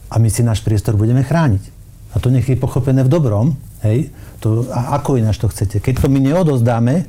a 0.09 0.17
my 0.17 0.29
si 0.33 0.41
náš 0.41 0.65
priestor 0.65 0.97
budeme 0.97 1.21
chrániť. 1.21 1.71
A 2.15 2.23
to 2.23 2.31
nech 2.31 2.47
je 2.47 2.57
pochopené 2.57 3.05
v 3.05 3.11
dobrom, 3.11 3.59
hej, 3.83 4.09
to, 4.39 4.65
a 4.71 4.97
ako 4.97 5.19
ináč 5.19 5.43
to 5.43 5.51
chcete? 5.51 5.83
Keď 5.83 6.05
to 6.05 6.09
my 6.09 6.23
neodozdáme, 6.23 7.05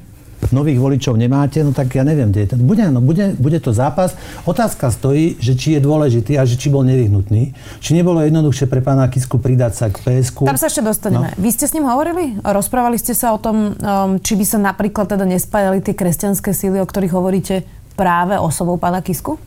nových 0.51 0.77
voličov 0.77 1.17
nemáte, 1.17 1.63
no 1.63 1.73
tak 1.73 1.95
ja 1.95 2.03
neviem, 2.05 2.29
kde 2.29 2.41
je 2.45 2.49
ten. 2.53 2.59
Bude, 2.61 2.85
no, 2.91 3.01
bude, 3.01 3.33
bude 3.39 3.57
to 3.57 3.73
zápas. 3.73 4.13
Otázka 4.45 4.91
stojí, 4.91 5.39
že 5.41 5.57
či 5.57 5.77
je 5.77 5.79
dôležitý 5.81 6.37
a 6.37 6.45
že 6.45 6.59
či 6.59 6.69
bol 6.69 6.85
nevyhnutný. 6.85 7.55
Či 7.81 7.97
nebolo 7.97 8.21
jednoduchšie 8.21 8.69
pre 8.69 8.83
pána 8.83 9.09
Kisku 9.09 9.41
pridať 9.41 9.73
sa 9.73 9.85
k 9.89 9.97
PSK. 9.97 10.45
Tam 10.45 10.59
sa 10.59 10.69
ešte 10.69 10.85
dostaneme. 10.85 11.33
No. 11.33 11.39
Vy 11.39 11.49
ste 11.55 11.65
s 11.65 11.73
ním 11.73 11.87
hovorili? 11.87 12.37
Rozprávali 12.43 12.99
ste 12.99 13.17
sa 13.17 13.33
o 13.33 13.39
tom, 13.41 13.73
um, 13.73 14.21
či 14.21 14.37
by 14.37 14.45
sa 14.45 14.57
napríklad 14.61 15.09
teda 15.09 15.25
nespájali 15.25 15.81
tie 15.81 15.97
kresťanské 15.97 16.53
síly, 16.53 16.77
o 16.77 16.85
ktorých 16.85 17.13
hovoríte 17.15 17.65
práve 17.97 18.37
osobou 18.37 18.77
pána 18.77 19.01
Kisku? 19.01 19.39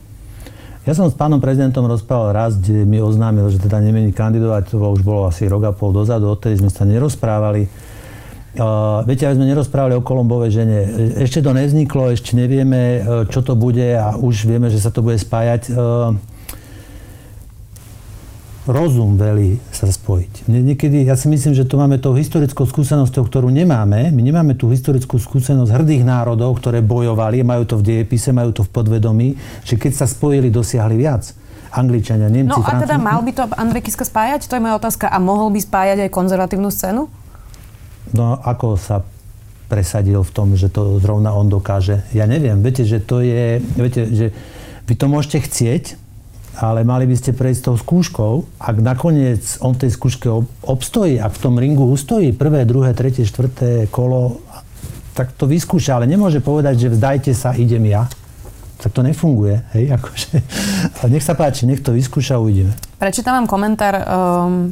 Ja 0.89 0.97
som 0.97 1.05
s 1.05 1.13
pánom 1.13 1.37
prezidentom 1.37 1.85
rozprával 1.85 2.33
raz, 2.33 2.57
kde 2.57 2.81
mi 2.81 2.97
oznámil, 2.97 3.45
že 3.53 3.61
teda 3.61 3.77
nemení 3.77 4.09
kandidovať, 4.09 4.73
to 4.73 4.81
už 4.81 5.05
bolo 5.05 5.29
asi 5.29 5.45
rok 5.45 5.69
a 5.69 5.71
pol 5.71 5.93
dozadu, 5.93 6.33
odtedy 6.33 6.57
sme 6.57 6.73
sa 6.73 6.81
nerozprávali. 6.81 7.69
Uh, 8.57 9.05
viete, 9.05 9.29
aby 9.29 9.37
sme 9.37 9.53
nerozprávali 9.53 9.93
o 9.93 10.01
Kolombovej 10.01 10.49
žene. 10.49 10.89
Ešte 11.21 11.45
to 11.45 11.53
nevzniklo, 11.53 12.09
ešte 12.09 12.33
nevieme, 12.33 13.05
čo 13.29 13.45
to 13.45 13.53
bude 13.53 13.85
a 13.85 14.17
už 14.17 14.49
vieme, 14.49 14.73
že 14.73 14.81
sa 14.81 14.89
to 14.89 15.05
bude 15.05 15.21
spájať. 15.21 15.69
Uh, 15.69 16.17
rozum 18.67 19.15
velí 19.15 19.61
sa 19.71 19.87
spojiť. 19.87 20.49
Niekedy, 20.49 21.07
ja 21.07 21.15
si 21.15 21.31
myslím, 21.31 21.55
že 21.55 21.63
tu 21.63 21.79
máme 21.79 22.01
tou 22.01 22.11
historickou 22.17 22.67
skúsenosťou, 22.67 23.27
ktorú 23.27 23.47
nemáme. 23.47 24.11
My 24.11 24.21
nemáme 24.23 24.57
tú 24.59 24.67
historickú 24.73 25.15
skúsenosť 25.15 25.71
hrdých 25.71 26.03
národov, 26.03 26.59
ktoré 26.59 26.83
bojovali, 26.83 27.45
majú 27.45 27.63
to 27.63 27.75
v 27.79 27.95
dejepise, 27.95 28.35
majú 28.35 28.51
to 28.51 28.67
v 28.67 28.71
podvedomí, 28.73 29.27
že 29.63 29.79
keď 29.79 30.03
sa 30.03 30.05
spojili, 30.09 30.51
dosiahli 30.51 30.95
viac. 30.99 31.31
Angličania, 31.69 32.33
Nemci, 32.33 32.49
No 32.49 32.65
a 32.65 32.81
teda 32.81 32.97
mal 32.97 33.21
by 33.21 33.29
to 33.29 33.45
Andrej 33.53 33.85
Kiska 33.85 34.01
spájať? 34.01 34.49
To 34.49 34.57
je 34.57 34.61
moja 34.65 34.81
otázka. 34.81 35.05
A 35.05 35.21
mohol 35.21 35.53
by 35.53 35.61
spájať 35.61 35.97
aj 36.01 36.09
konzervatívnu 36.09 36.73
scénu? 36.73 37.05
No 38.09 38.41
ako 38.41 38.73
sa 38.73 39.05
presadil 39.69 40.17
v 40.25 40.31
tom, 40.33 40.57
že 40.57 40.73
to 40.73 40.97
zrovna 40.97 41.29
on 41.29 41.45
dokáže? 41.45 42.09
Ja 42.09 42.25
neviem. 42.25 42.57
Viete, 42.65 42.89
že 42.89 42.97
to 42.97 43.21
je... 43.21 43.61
Viete, 43.77 44.01
že 44.09 44.33
vy 44.89 44.97
to 44.97 45.05
môžete 45.05 45.45
chcieť, 45.45 46.08
ale 46.57 46.81
mali 46.81 47.05
by 47.05 47.15
ste 47.15 47.37
prejsť 47.37 47.69
tou 47.69 47.75
skúškou. 47.77 48.33
Ak 48.57 48.81
nakoniec 48.81 49.61
on 49.61 49.77
tej 49.77 49.93
skúške 49.93 50.27
obstojí, 50.65 51.21
ak 51.21 51.37
v 51.37 51.41
tom 51.43 51.55
ringu 51.61 51.85
ustojí 51.85 52.33
prvé, 52.33 52.65
druhé, 52.65 52.97
tretie, 52.97 53.27
štvrté 53.27 53.87
kolo, 53.93 54.41
tak 55.13 55.35
to 55.35 55.45
vyskúša, 55.45 55.99
ale 55.99 56.09
nemôže 56.09 56.39
povedať, 56.39 56.87
že 56.87 56.93
vzdajte 56.95 57.31
sa, 57.35 57.51
idem 57.53 57.85
ja. 57.91 58.07
Tak 58.79 58.95
to 58.95 59.03
nefunguje. 59.03 59.59
Hej, 59.75 59.85
akože. 59.99 60.31
Ale 61.03 61.07
nech 61.11 61.25
sa 61.25 61.35
páči, 61.35 61.67
nech 61.67 61.83
to 61.83 61.91
vyskúša, 61.91 62.39
uvidíme. 62.39 62.71
Prečítam 62.95 63.43
vám 63.43 63.47
komentár 63.47 63.95
um, 63.99 64.71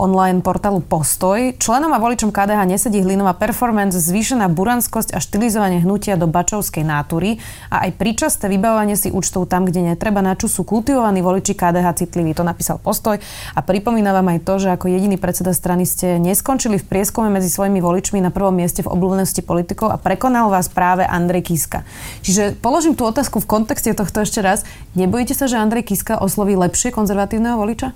online 0.00 0.40
portálu 0.40 0.80
Postoj. 0.80 1.60
Členom 1.60 1.92
a 1.92 2.00
voličom 2.00 2.32
KDH 2.32 2.64
nesedí 2.64 3.04
hlinová 3.04 3.36
performance, 3.36 4.00
zvýšená 4.00 4.48
buranskosť 4.48 5.12
a 5.12 5.20
štilizovanie 5.20 5.84
hnutia 5.84 6.16
do 6.16 6.24
bačovskej 6.24 6.80
nátury 6.80 7.36
a 7.68 7.84
aj 7.84 8.00
príčasté 8.00 8.48
vybavovanie 8.48 8.96
si 8.96 9.12
účtov 9.12 9.52
tam, 9.52 9.68
kde 9.68 9.92
netreba, 9.92 10.24
na 10.24 10.32
čo 10.32 10.48
sú 10.48 10.64
kultivovaní 10.64 11.20
voliči 11.20 11.52
KDH 11.52 12.00
citliví. 12.00 12.32
To 12.32 12.48
napísal 12.48 12.80
Postoj 12.80 13.20
a 13.52 13.60
pripomína 13.60 14.16
vám 14.16 14.32
aj 14.32 14.40
to, 14.48 14.56
že 14.56 14.72
ako 14.72 14.88
jediný 14.88 15.20
predseda 15.20 15.52
strany 15.52 15.84
ste 15.84 16.16
neskončili 16.16 16.80
v 16.80 16.88
prieskume 16.88 17.28
medzi 17.28 17.52
svojimi 17.52 17.84
voličmi 17.84 18.24
na 18.24 18.32
prvom 18.32 18.56
mieste 18.56 18.80
v 18.80 18.88
obľúbenosti 18.88 19.44
politikov 19.44 19.92
a 19.92 20.00
prekonal 20.00 20.48
vás 20.48 20.72
práve 20.72 21.04
Andrej 21.04 21.52
Kiska. 21.52 21.84
Čiže 22.24 22.56
položím 22.56 22.96
tú 22.96 23.04
otázku 23.04 23.44
v 23.44 23.50
kontexte 23.60 23.92
tohto 23.92 24.24
ešte 24.24 24.40
raz. 24.40 24.64
Nebojíte 24.96 25.36
sa, 25.36 25.44
že 25.44 25.60
Andrej 25.60 25.92
Kiska 25.92 26.16
osloví 26.16 26.56
lepšie 26.56 26.88
konzervatívneho 26.88 27.60
voliča? 27.60 27.92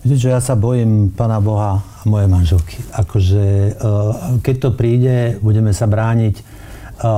Viete 0.00 0.16
čo, 0.16 0.32
ja 0.32 0.40
sa 0.40 0.56
bojím 0.56 1.12
Pána 1.12 1.44
Boha 1.44 1.76
a 1.76 2.02
moje 2.08 2.24
manželky. 2.24 2.80
Akože, 2.96 3.44
eh, 3.44 3.74
keď 4.40 4.56
to 4.56 4.70
príde, 4.72 5.36
budeme 5.44 5.76
sa 5.76 5.84
brániť. 5.84 6.40
Eh, 6.40 6.44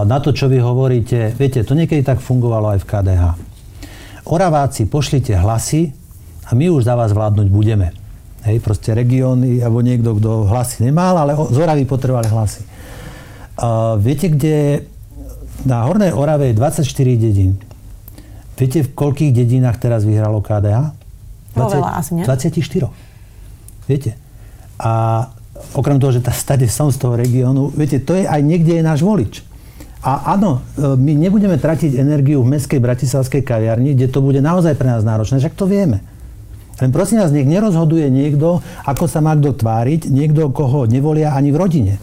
na 0.03 0.19
to, 0.19 0.35
čo 0.35 0.51
vy 0.51 0.59
hovoríte, 0.59 1.31
viete, 1.39 1.63
to 1.63 1.79
niekedy 1.79 2.03
tak 2.03 2.19
fungovalo 2.19 2.75
aj 2.75 2.83
v 2.83 2.89
KDH. 2.91 3.25
Oraváci, 4.27 4.91
pošlite 4.91 5.31
hlasy 5.39 5.95
a 6.51 6.59
my 6.59 6.75
už 6.75 6.91
za 6.91 6.99
vás 6.99 7.15
vládnuť 7.15 7.47
budeme. 7.55 7.95
Hej, 8.43 8.59
proste 8.59 8.91
regióny, 8.99 9.63
alebo 9.63 9.79
niekto, 9.79 10.19
kto 10.19 10.51
hlasy 10.51 10.83
nemal, 10.83 11.15
ale 11.15 11.39
z 11.39 11.59
Oravy 11.63 11.87
potrebovali 11.87 12.27
hlasy. 12.27 12.67
Uh, 13.55 13.95
viete, 14.03 14.27
kde 14.27 14.83
na 15.63 15.87
Hornej 15.87 16.11
Orave 16.11 16.51
je 16.51 16.59
24 16.59 16.83
dedín. 17.15 17.63
Viete, 18.59 18.83
v 18.83 18.91
koľkých 18.91 19.31
dedinách 19.31 19.79
teraz 19.79 20.03
vyhralo 20.03 20.43
KDH? 20.43 21.02
20, 21.55 21.79
veľa 21.79 21.91
asi, 21.97 22.11
nie? 22.17 22.25
24. 22.25 22.89
Viete? 23.89 24.11
A 24.81 24.91
okrem 25.77 26.01
toho, 26.01 26.13
že 26.15 26.25
tá 26.25 26.33
stade 26.35 26.67
som 26.67 26.91
z 26.91 26.99
toho 26.99 27.15
regiónu, 27.15 27.71
viete, 27.77 28.03
to 28.03 28.17
je 28.17 28.25
aj 28.27 28.41
niekde 28.43 28.81
je 28.81 28.83
náš 28.83 29.05
volič. 29.05 29.45
A 30.03 30.35
áno, 30.35 30.59
e, 30.75 30.99
my 30.99 31.15
nebudeme 31.15 31.55
tratiť 31.55 31.95
energiu 31.95 32.43
v 32.43 32.59
mestskej 32.59 32.83
bratislavskej 32.83 33.47
kaviarni, 33.47 33.95
kde 33.95 34.11
to 34.11 34.19
bude 34.19 34.43
naozaj 34.43 34.75
pre 34.75 34.91
nás 34.91 35.07
náročné, 35.07 35.39
však 35.39 35.55
to 35.55 35.71
vieme. 35.71 36.03
Len 36.83 36.91
prosím 36.91 37.23
vás, 37.23 37.31
nech 37.31 37.47
nerozhoduje 37.47 38.11
niekto, 38.11 38.59
ako 38.83 39.07
sa 39.07 39.23
má 39.23 39.39
kto 39.39 39.55
tváriť, 39.55 40.11
niekto, 40.11 40.51
koho 40.51 40.91
nevolia 40.91 41.39
ani 41.39 41.55
v 41.55 41.61
rodine. 41.61 41.95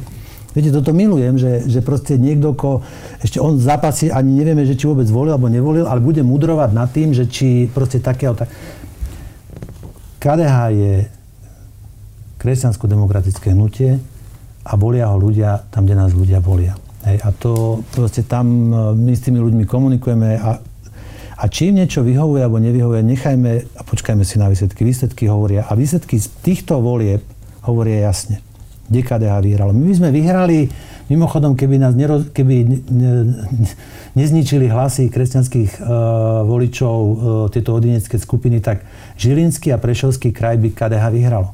Viete, 0.55 0.71
toto 0.71 0.95
milujem, 0.95 1.35
že, 1.35 1.67
že 1.67 1.83
proste 1.83 2.15
niekto, 2.15 2.55
ko, 2.55 2.81
ešte 3.19 3.37
on 3.43 3.59
zápasí, 3.59 4.09
ani 4.09 4.39
nevieme, 4.39 4.63
že 4.63 4.79
či 4.79 4.87
vôbec 4.87 5.05
volil 5.11 5.35
alebo 5.35 5.51
nevolil, 5.51 5.85
ale 5.85 5.99
bude 5.99 6.23
mudrovať 6.23 6.69
nad 6.71 6.89
tým, 6.89 7.11
že 7.11 7.27
či 7.27 7.67
proste 7.67 7.99
také... 7.99 8.31
KDH 10.19 10.55
je 10.75 10.93
kresťansko-demokratické 12.39 13.55
hnutie 13.55 13.99
a 14.67 14.75
volia 14.75 15.07
ho 15.07 15.15
ľudia 15.15 15.63
tam, 15.71 15.87
kde 15.87 15.95
nás 15.95 16.11
ľudia 16.11 16.43
volia. 16.43 16.75
Hej, 17.07 17.23
a 17.23 17.29
to 17.31 17.79
proste 17.95 18.27
tam 18.27 18.45
e, 18.45 18.75
my 18.99 19.15
s 19.15 19.23
tými 19.23 19.39
ľuďmi 19.39 19.63
komunikujeme 19.63 20.35
a, 20.35 20.59
a 21.39 21.43
či 21.47 21.71
im 21.71 21.79
niečo 21.79 22.03
vyhovuje 22.03 22.43
alebo 22.43 22.59
nevyhovuje, 22.59 22.99
nechajme 22.99 23.51
a 23.79 23.81
počkajme 23.87 24.27
si 24.27 24.35
na 24.35 24.51
výsledky. 24.51 24.83
Výsledky 24.83 25.31
hovoria 25.31 25.63
a 25.63 25.71
výsledky 25.79 26.19
z 26.19 26.27
týchto 26.43 26.83
volieb 26.83 27.23
hovoria 27.63 28.11
jasne. 28.11 28.43
Kde 28.91 28.99
KDH 29.07 29.33
vyhralo. 29.39 29.71
My 29.71 29.87
by 29.87 29.95
sme 29.95 30.09
vyhrali, 30.11 30.59
mimochodom, 31.09 31.57
keby 31.57 31.81
nás 31.81 31.97
neroz, 31.97 32.29
keby 32.31 32.55
ne, 32.65 32.77
ne, 32.89 33.11
nezničili 34.13 34.69
hlasy 34.69 35.09
kresťanských 35.09 35.81
uh, 35.81 35.87
voličov 36.45 36.97
uh, 36.97 37.13
tieto 37.49 37.73
odinecké 37.73 38.21
skupiny, 38.21 38.61
tak 38.61 38.85
Žilinský 39.17 39.73
a 39.73 39.81
Prešovský 39.81 40.29
kraj 40.29 40.61
by 40.61 40.69
KDH 40.71 41.05
vyhralo. 41.09 41.51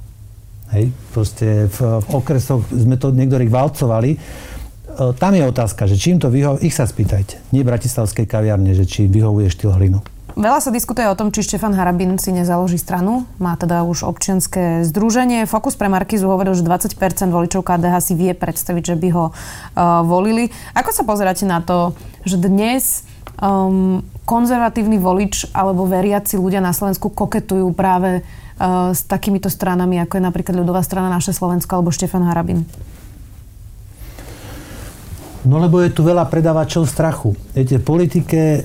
Hej, 0.76 0.92
proste 1.16 1.72
v, 1.72 1.78
v 2.04 2.08
okresoch 2.12 2.68
sme 2.72 3.00
to 3.00 3.16
niektorých 3.16 3.52
valcovali. 3.52 4.12
Uh, 4.16 5.12
tam 5.16 5.36
je 5.36 5.44
otázka, 5.44 5.88
že 5.88 5.96
čím 6.00 6.20
to 6.20 6.28
vyhovuje, 6.28 6.68
ich 6.68 6.76
sa 6.76 6.84
spýtajte. 6.84 7.52
Nie 7.56 7.64
bratislavskej 7.64 8.28
kaviarne, 8.28 8.76
že 8.76 8.84
či 8.84 9.08
vyhovuje 9.08 9.48
štýl 9.52 9.72
hlinu. 9.72 10.04
Veľa 10.36 10.60
sa 10.60 10.68
diskutuje 10.68 11.08
o 11.08 11.16
tom, 11.16 11.32
či 11.32 11.48
Štefan 11.48 11.72
Harabin 11.72 12.20
si 12.20 12.36
nezaloží 12.36 12.76
stranu. 12.76 13.24
Má 13.40 13.56
teda 13.56 13.88
už 13.88 14.04
občianské 14.04 14.84
združenie. 14.84 15.48
Fokus 15.48 15.80
pre 15.80 15.88
Markizu 15.88 16.28
hovoril, 16.28 16.52
že 16.52 16.68
20% 16.68 16.92
voličov 17.32 17.64
KDH 17.64 17.96
si 18.04 18.20
vie 18.20 18.36
predstaviť, 18.36 18.84
že 18.84 18.96
by 19.00 19.08
ho 19.16 19.26
uh, 19.32 20.04
volili. 20.04 20.52
Ako 20.76 20.92
sa 20.92 21.08
pozeráte 21.08 21.48
na 21.48 21.64
to, 21.64 21.96
že 22.28 22.36
dnes 22.36 23.08
um, 23.40 24.04
konzervatívny 24.28 25.00
volič 25.00 25.56
alebo 25.56 25.88
veriaci 25.88 26.36
ľudia 26.36 26.60
na 26.60 26.76
Slovensku 26.76 27.16
koketujú 27.16 27.72
práve 27.72 28.20
uh, 28.20 28.92
s 28.92 29.08
takýmito 29.08 29.48
stranami, 29.48 30.04
ako 30.04 30.20
je 30.20 30.24
napríklad 30.28 30.60
ľudová 30.60 30.84
strana 30.84 31.08
Naše 31.16 31.32
Slovensko 31.32 31.80
alebo 31.80 31.96
Štefan 31.96 32.28
Harabin? 32.28 32.68
No 35.46 35.62
lebo 35.62 35.78
je 35.78 35.94
tu 35.94 36.02
veľa 36.02 36.26
predávačov 36.26 36.90
strachu. 36.90 37.38
Viete, 37.54 37.78
v 37.78 37.86
politike 37.86 38.42
e, 38.42 38.60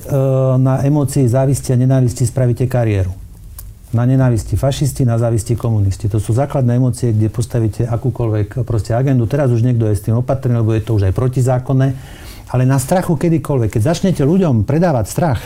na 0.56 0.80
emócii 0.80 1.28
závisti 1.28 1.76
a 1.76 1.80
nenávisti 1.80 2.24
spravíte 2.24 2.64
kariéru. 2.64 3.12
Na 3.92 4.08
nenávisti 4.08 4.56
fašisti, 4.56 5.04
na 5.04 5.20
závisti 5.20 5.60
komunisti. 5.60 6.08
To 6.08 6.16
sú 6.16 6.32
základné 6.32 6.80
emócie, 6.80 7.12
kde 7.12 7.28
postavíte 7.28 7.84
akúkoľvek 7.84 8.64
proste 8.64 8.96
agendu. 8.96 9.28
Teraz 9.28 9.52
už 9.52 9.60
niekto 9.60 9.84
je 9.92 9.98
s 9.98 10.04
tým 10.08 10.16
opatrný, 10.16 10.64
lebo 10.64 10.72
je 10.72 10.80
to 10.80 10.96
už 10.96 11.10
aj 11.10 11.14
protizákonné. 11.14 11.88
Ale 12.48 12.64
na 12.64 12.80
strachu 12.80 13.12
kedykoľvek. 13.12 13.76
Keď 13.76 13.82
začnete 13.84 14.22
ľuďom 14.24 14.64
predávať 14.64 15.06
strach, 15.10 15.42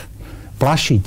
plašiť, 0.55 1.05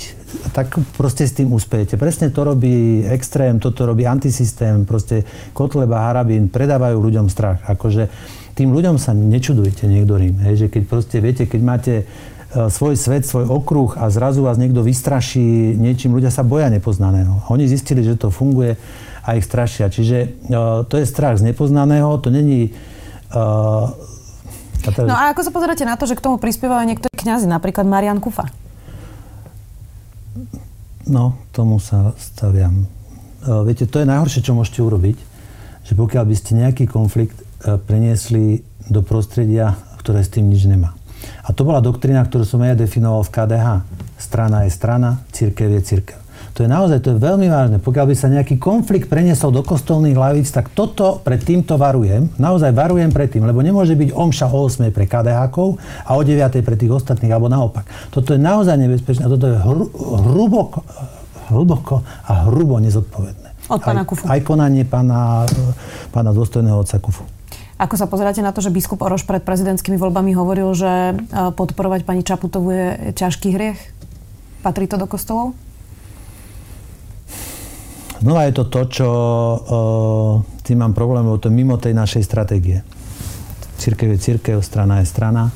tak 0.52 0.76
proste 0.92 1.24
s 1.24 1.32
tým 1.32 1.56
uspejete. 1.56 1.96
Presne 1.96 2.28
to 2.28 2.44
robí 2.44 3.00
extrém, 3.08 3.56
toto 3.56 3.88
robí 3.88 4.04
antisystém, 4.04 4.84
proste 4.84 5.24
Kotleba, 5.56 6.04
Harabín, 6.04 6.52
predávajú 6.52 7.00
ľuďom 7.00 7.32
strach. 7.32 7.64
Akože 7.64 8.12
tým 8.58 8.74
ľuďom 8.74 8.98
sa 8.98 9.14
nečudujte 9.14 9.86
niektorým. 9.86 10.42
Hej, 10.42 10.54
že 10.58 10.66
keď 10.66 10.82
proste, 10.90 11.22
viete, 11.22 11.46
keď 11.46 11.60
máte 11.62 11.94
e, 12.02 12.04
svoj 12.66 12.98
svet, 12.98 13.22
svoj 13.22 13.46
okruh 13.46 13.94
a 13.94 14.10
zrazu 14.10 14.42
vás 14.42 14.58
niekto 14.58 14.82
vystraší 14.82 15.78
niečím, 15.78 16.18
ľudia 16.18 16.34
sa 16.34 16.42
boja 16.42 16.66
nepoznaného. 16.66 17.46
Oni 17.54 17.70
zistili, 17.70 18.02
že 18.02 18.18
to 18.18 18.34
funguje 18.34 18.74
a 19.22 19.38
ich 19.38 19.46
strašia. 19.46 19.92
Čiže 19.92 20.48
uh, 20.48 20.88
to 20.88 20.96
je 20.96 21.04
strach 21.04 21.36
z 21.36 21.44
nepoznaného, 21.52 22.16
to 22.16 22.32
není... 22.32 22.72
Uh, 23.28 23.92
teraz... 24.80 25.04
No 25.04 25.12
a 25.12 25.36
ako 25.36 25.44
sa 25.44 25.52
pozeráte 25.52 25.84
na 25.84 26.00
to, 26.00 26.08
že 26.08 26.16
k 26.16 26.24
tomu 26.24 26.40
prispievajú 26.40 26.88
niektorí 26.88 27.12
kňazi, 27.12 27.44
napríklad 27.44 27.84
Marian 27.84 28.24
Kufa? 28.24 28.48
No, 31.04 31.36
tomu 31.52 31.76
sa 31.76 32.16
staviam. 32.16 32.88
Uh, 33.44 33.68
viete, 33.68 33.84
to 33.84 34.00
je 34.00 34.08
najhoršie, 34.08 34.40
čo 34.40 34.56
môžete 34.56 34.80
urobiť, 34.80 35.20
že 35.84 35.92
pokiaľ 35.92 36.24
by 36.24 36.34
ste 36.40 36.50
nejaký 36.56 36.88
konflikt 36.88 37.36
E, 37.36 37.47
preniesli 37.62 38.62
do 38.88 39.02
prostredia, 39.02 39.76
ktoré 40.00 40.22
s 40.22 40.30
tým 40.32 40.48
nič 40.48 40.64
nemá. 40.64 40.94
A 41.44 41.50
to 41.50 41.66
bola 41.66 41.82
doktrina, 41.82 42.22
ktorú 42.22 42.46
som 42.46 42.62
ja 42.62 42.78
definoval 42.78 43.26
v 43.26 43.32
KDH. 43.34 43.66
Strana 44.18 44.64
je 44.66 44.70
strana, 44.70 45.10
církev 45.34 45.68
je 45.78 45.82
církev. 45.82 46.18
To 46.58 46.66
je 46.66 46.74
naozaj, 46.74 46.98
to 47.06 47.14
je 47.14 47.22
veľmi 47.22 47.46
vážne. 47.46 47.78
Pokiaľ 47.78 48.04
by 48.10 48.14
sa 48.18 48.26
nejaký 48.26 48.58
konflikt 48.58 49.06
preniesol 49.06 49.54
do 49.54 49.62
kostolných 49.62 50.18
hlavíc, 50.18 50.50
tak 50.50 50.74
toto 50.74 51.22
pred 51.22 51.38
týmto 51.38 51.78
varujem. 51.78 52.34
Naozaj 52.34 52.74
varujem 52.74 53.14
pred 53.14 53.30
tým, 53.30 53.46
lebo 53.46 53.62
nemôže 53.62 53.94
byť 53.94 54.10
omša 54.10 54.50
o 54.50 54.66
8 54.66 54.90
pre 54.90 55.06
KDH 55.06 55.54
a 56.02 56.10
o 56.18 56.20
9 56.26 56.66
pre 56.66 56.74
tých 56.74 56.90
ostatných, 56.90 57.30
alebo 57.30 57.46
naopak. 57.46 57.86
Toto 58.10 58.34
je 58.34 58.42
naozaj 58.42 58.74
nebezpečné 58.74 59.30
toto 59.30 59.46
je 59.46 59.54
hru, 59.54 59.86
hruboko, 59.94 60.82
hlboko 61.46 62.02
a 62.26 62.50
hrubo 62.50 62.82
nezodpovedné. 62.82 63.70
Od 63.70 63.78
pána 63.78 64.02
Kufu. 64.02 64.26
Aj, 64.26 64.34
aj 64.34 64.40
konanie 64.42 64.82
pána, 64.82 65.46
pána 66.10 66.34
dôstojného 66.34 66.74
otca 66.74 66.98
Kufu. 66.98 67.37
Ako 67.78 67.94
sa 67.94 68.10
pozeráte 68.10 68.42
na 68.42 68.50
to, 68.50 68.58
že 68.58 68.74
biskup 68.74 68.98
Oroš 69.06 69.22
pred 69.22 69.38
prezidentskými 69.46 69.94
voľbami 70.02 70.34
hovoril, 70.34 70.74
že 70.74 70.90
e, 70.90 71.14
podporovať 71.54 72.02
pani 72.02 72.26
Čaputovu 72.26 72.74
je 72.74 72.86
ťažký 73.14 73.54
hriech? 73.54 73.78
Patrí 74.66 74.90
to 74.90 74.98
do 74.98 75.06
kostolov? 75.06 75.54
Znova 78.18 78.50
je 78.50 78.54
to 78.58 78.64
to, 78.66 78.82
čo 78.90 79.08
uh, 79.08 80.42
tým 80.66 80.82
mám 80.82 80.90
problém, 80.90 81.22
to 81.38 81.54
mimo 81.54 81.78
tej 81.78 81.94
našej 81.94 82.26
stratégie. 82.26 82.82
Církev 83.78 84.10
je 84.10 84.18
církev, 84.18 84.58
strana 84.58 84.98
je 84.98 85.06
strana. 85.06 85.54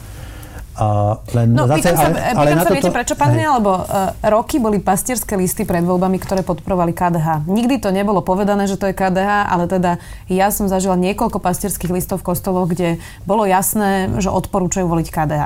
A 0.72 1.20
len 1.36 1.52
no, 1.52 1.68
zase, 1.68 1.92
pýtam 1.92 1.96
sa, 2.00 2.08
ale, 2.08 2.20
ale 2.32 2.50
sa 2.56 2.64
toto... 2.64 2.76
viete 2.80 2.92
prečo, 2.92 3.12
pán 3.12 3.36
Lebo 3.36 3.84
uh, 3.84 4.16
roky 4.24 4.56
boli 4.56 4.80
pastierské 4.80 5.36
listy 5.36 5.68
pred 5.68 5.84
voľbami, 5.84 6.16
ktoré 6.16 6.40
podporovali 6.40 6.96
KDH. 6.96 7.44
Nikdy 7.44 7.76
to 7.84 7.92
nebolo 7.92 8.24
povedané, 8.24 8.64
že 8.64 8.80
to 8.80 8.88
je 8.88 8.96
KDH, 8.96 9.52
ale 9.52 9.68
teda 9.68 10.00
ja 10.32 10.48
som 10.48 10.72
zažila 10.72 10.96
niekoľko 10.96 11.44
pastierských 11.44 11.92
listov 11.92 12.24
v 12.24 12.32
kostoloch, 12.32 12.72
kde 12.72 12.96
bolo 13.28 13.44
jasné, 13.44 14.08
že 14.16 14.32
odporúčajú 14.32 14.88
voliť 14.88 15.08
KDH. 15.12 15.44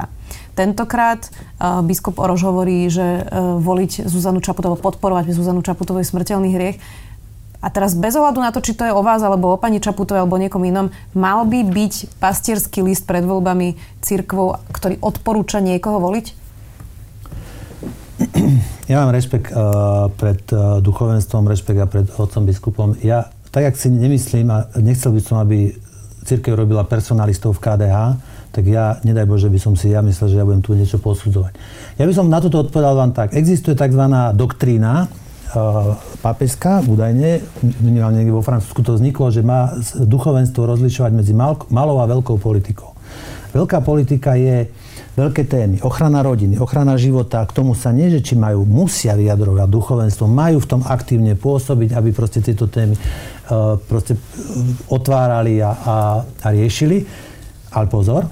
Tentokrát 0.54 1.26
uh, 1.26 1.82
biskup 1.82 2.22
Orož 2.22 2.46
hovorí, 2.46 2.86
že 2.86 3.26
uh, 3.26 3.58
voliť 3.58 4.06
Zuzanu 4.06 4.38
Čaputovú, 4.38 4.78
podporovať 4.78 5.34
Zuzanu 5.34 5.60
Čaputovú 5.60 5.98
je 6.00 6.06
smrteľný 6.06 6.54
hriech. 6.54 6.78
A 7.60 7.72
teraz 7.72 7.96
bez 7.96 8.14
ohľadu 8.14 8.40
na 8.40 8.52
to, 8.52 8.60
či 8.60 8.76
to 8.76 8.84
je 8.84 8.92
o 8.92 9.02
vás, 9.02 9.24
alebo 9.24 9.52
o 9.52 9.60
pani 9.60 9.80
Čaputovej, 9.80 10.22
alebo 10.22 10.40
niekom 10.40 10.62
inom, 10.62 10.92
mal 11.16 11.48
by 11.48 11.66
byť 11.66 12.20
pastierský 12.20 12.84
list 12.84 13.08
pred 13.08 13.24
voľbami 13.24 13.74
církvou, 14.04 14.60
ktorý 14.70 15.00
odporúča 15.00 15.58
niekoho 15.64 15.98
voliť? 15.98 16.26
Ja 18.86 19.02
mám 19.02 19.10
rešpekt 19.10 19.50
uh, 19.50 20.08
pred 20.14 20.40
uh, 20.54 20.78
duchovenstvom, 20.78 21.50
rešpekt 21.50 21.80
a 21.82 21.90
pred 21.90 22.06
otcom 22.06 22.46
biskupom. 22.46 22.88
Ja 23.02 23.34
tak, 23.50 23.72
ak 23.72 23.76
si 23.76 23.90
nemyslím 23.90 24.46
a 24.52 24.70
nechcel 24.78 25.10
by 25.10 25.20
som, 25.20 25.42
aby 25.42 25.74
církev 26.22 26.54
robila 26.54 26.86
personalistov 26.86 27.58
v 27.58 27.62
KDH, 27.66 27.96
tak 28.54 28.64
ja, 28.64 28.96
nedaj 29.04 29.28
Bože, 29.28 29.52
by 29.52 29.60
som 29.60 29.74
si 29.76 29.92
ja 29.92 30.00
myslel, 30.00 30.32
že 30.32 30.36
ja 30.40 30.46
budem 30.48 30.64
tu 30.64 30.72
niečo 30.72 30.96
posudzovať. 30.96 31.52
Ja 32.00 32.08
by 32.08 32.12
som 32.14 32.32
na 32.32 32.40
toto 32.40 32.64
odpovedal 32.64 32.96
vám 32.96 33.12
tak. 33.12 33.36
Existuje 33.36 33.76
tzv. 33.76 34.00
doktrína, 34.32 35.12
pápežská, 36.20 36.82
údajne, 36.84 37.40
minimálne 37.80 38.22
niekde 38.22 38.34
vo 38.34 38.42
Francúzsku 38.42 38.82
to 38.82 38.98
vzniklo, 38.98 39.30
že 39.30 39.46
má 39.46 39.72
duchovenstvo 39.94 40.66
rozlišovať 40.66 41.12
medzi 41.14 41.32
mal, 41.32 41.56
malou 41.70 42.02
a 42.02 42.10
veľkou 42.10 42.36
politikou. 42.42 42.92
Veľká 43.54 43.80
politika 43.80 44.34
je 44.36 44.68
veľké 45.16 45.48
témy. 45.48 45.80
Ochrana 45.80 46.20
rodiny, 46.20 46.60
ochrana 46.60 47.00
života, 47.00 47.40
k 47.48 47.56
tomu 47.56 47.72
sa 47.72 47.88
nie, 47.88 48.12
že 48.12 48.20
či 48.20 48.34
majú, 48.36 48.68
musia 48.68 49.16
vyjadrovať 49.16 49.64
duchovenstvo, 49.64 50.28
majú 50.28 50.60
v 50.60 50.68
tom 50.68 50.82
aktívne 50.84 51.32
pôsobiť, 51.38 51.96
aby 51.96 52.12
proste 52.12 52.44
tieto 52.44 52.68
témy 52.68 52.92
uh, 52.92 53.80
proste 53.80 54.20
otvárali 54.92 55.64
a, 55.64 55.72
a, 55.72 55.96
a 56.20 56.46
riešili. 56.52 57.00
Ale 57.72 57.88
pozor, 57.88 58.28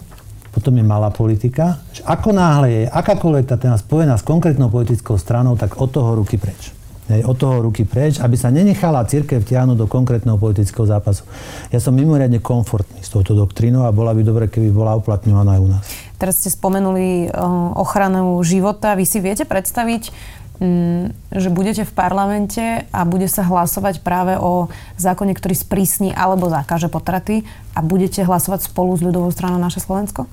potom 0.52 0.76
je 0.76 0.84
malá 0.84 1.08
politika, 1.08 1.80
ako 2.04 2.36
náhle 2.36 2.68
je 2.70 2.82
akákoľvek 2.92 3.44
tá 3.48 3.56
téma 3.56 3.80
spojená 3.80 4.20
s 4.20 4.22
konkrétnou 4.22 4.68
politickou 4.68 5.16
stranou, 5.16 5.56
tak 5.56 5.80
od 5.80 5.88
toho 5.88 6.20
ruky 6.20 6.36
preč. 6.36 6.83
Hej, 7.04 7.20
od 7.28 7.36
toho 7.36 7.60
ruky 7.60 7.84
preč, 7.84 8.16
aby 8.16 8.32
sa 8.32 8.48
nenechala 8.48 9.04
církev 9.04 9.44
vtiahnuť 9.44 9.76
do 9.76 9.84
konkrétneho 9.84 10.40
politického 10.40 10.88
zápasu. 10.88 11.28
Ja 11.68 11.76
som 11.76 11.92
mimoriadne 11.92 12.40
komfortný 12.40 13.04
s 13.04 13.12
touto 13.12 13.36
doktrínou 13.36 13.84
a 13.84 13.92
bola 13.92 14.16
by 14.16 14.24
dobre, 14.24 14.48
keby 14.48 14.72
bola 14.72 14.96
uplatňovaná 14.96 15.60
aj 15.60 15.60
u 15.60 15.68
nás. 15.68 15.84
Teraz 16.16 16.40
ste 16.40 16.48
spomenuli 16.48 17.28
ochranu 17.76 18.40
života. 18.40 18.96
Vy 18.96 19.04
si 19.04 19.20
viete 19.20 19.44
predstaviť, 19.44 20.16
mm, 20.64 21.28
že 21.28 21.52
budete 21.52 21.84
v 21.84 21.92
parlamente 21.92 22.88
a 22.88 23.00
bude 23.04 23.28
sa 23.28 23.44
hlasovať 23.44 24.00
práve 24.00 24.40
o 24.40 24.72
zákone, 24.96 25.36
ktorý 25.36 25.52
sprísni 25.52 26.08
alebo 26.08 26.48
zakáže 26.48 26.88
potraty 26.88 27.44
a 27.76 27.84
budete 27.84 28.24
hlasovať 28.24 28.64
spolu 28.64 28.96
s 28.96 29.04
ľudovou 29.04 29.28
stranou 29.28 29.60
naše 29.60 29.84
Slovensko? 29.84 30.24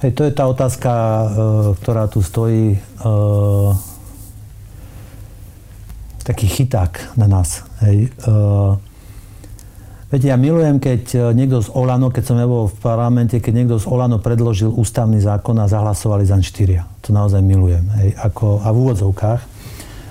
Hej, 0.00 0.16
to 0.16 0.24
je 0.24 0.32
tá 0.32 0.48
otázka, 0.48 0.88
e, 0.88 1.26
ktorá 1.84 2.08
tu 2.08 2.24
stojí 2.24 2.78
e, 2.78 2.78
taký 6.28 6.44
chyták 6.44 7.16
na 7.16 7.24
nás. 7.24 7.64
Hej. 7.80 8.12
Uh, 8.28 8.76
viete, 10.12 10.28
ja 10.28 10.36
milujem, 10.36 10.76
keď 10.76 11.02
e, 11.12 11.18
niekto 11.32 11.64
z 11.64 11.72
Olano, 11.72 12.12
keď 12.12 12.24
som 12.24 12.36
ja 12.36 12.44
bol 12.44 12.68
v 12.68 12.76
parlamente, 12.80 13.40
keď 13.40 13.52
niekto 13.52 13.76
z 13.80 13.88
Olano 13.88 14.20
predložil 14.20 14.68
ústavný 14.72 15.20
zákon 15.24 15.56
a 15.56 15.68
zahlasovali 15.68 16.28
zaň 16.28 16.44
štyria. 16.44 16.84
To 17.08 17.16
naozaj 17.16 17.40
milujem. 17.40 17.88
Hej. 17.96 18.16
Ako, 18.20 18.60
a 18.60 18.68
v 18.72 18.76
úvodzovkách. 18.76 19.40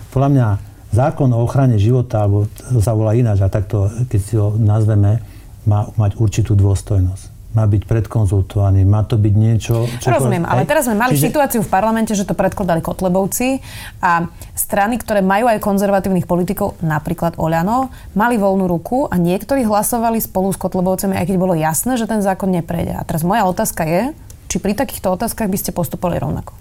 Podľa 0.09 0.29
mňa 0.33 0.47
zákon 0.93 1.29
o 1.33 1.41
ochrane 1.45 1.77
života, 1.77 2.25
alebo 2.25 2.49
sa 2.81 2.97
volá 2.97 3.13
ináč, 3.13 3.45
a 3.45 3.49
takto, 3.49 3.89
keď 4.09 4.19
si 4.21 4.33
ho 4.37 4.57
nazveme, 4.57 5.21
má 5.69 5.89
mať 5.97 6.17
určitú 6.17 6.57
dôstojnosť 6.57 7.36
má 7.57 7.65
byť 7.65 7.89
predkonzultovaný, 7.89 8.85
má 8.85 9.01
to 9.01 9.17
byť 9.17 9.33
niečo... 9.33 9.89
Čo 9.97 10.13
Rozumiem, 10.13 10.45
ale 10.45 10.69
teraz 10.69 10.85
sme 10.85 10.93
mali 10.93 11.17
Čiže... 11.17 11.33
situáciu 11.33 11.65
v 11.65 11.69
parlamente, 11.73 12.13
že 12.13 12.21
to 12.21 12.37
predkladali 12.37 12.85
Kotlebovci 12.85 13.65
a 13.97 14.29
strany, 14.53 15.01
ktoré 15.01 15.25
majú 15.25 15.49
aj 15.49 15.57
konzervatívnych 15.57 16.29
politikov, 16.29 16.77
napríklad 16.85 17.41
Oľano, 17.41 17.89
mali 18.13 18.37
voľnú 18.37 18.69
ruku 18.69 19.09
a 19.09 19.17
niektorí 19.17 19.65
hlasovali 19.65 20.21
spolu 20.21 20.53
s 20.53 20.61
Kotlebovcami, 20.61 21.17
aj 21.17 21.25
keď 21.33 21.37
bolo 21.41 21.57
jasné, 21.57 21.97
že 21.97 22.05
ten 22.05 22.21
zákon 22.21 22.53
neprejde. 22.53 22.93
A 22.93 23.01
teraz 23.01 23.25
moja 23.25 23.49
otázka 23.49 23.89
je, 23.89 24.13
či 24.47 24.61
pri 24.61 24.77
takýchto 24.77 25.09
otázkach 25.09 25.49
by 25.49 25.57
ste 25.57 25.73
postupovali 25.73 26.21
rovnako? 26.21 26.53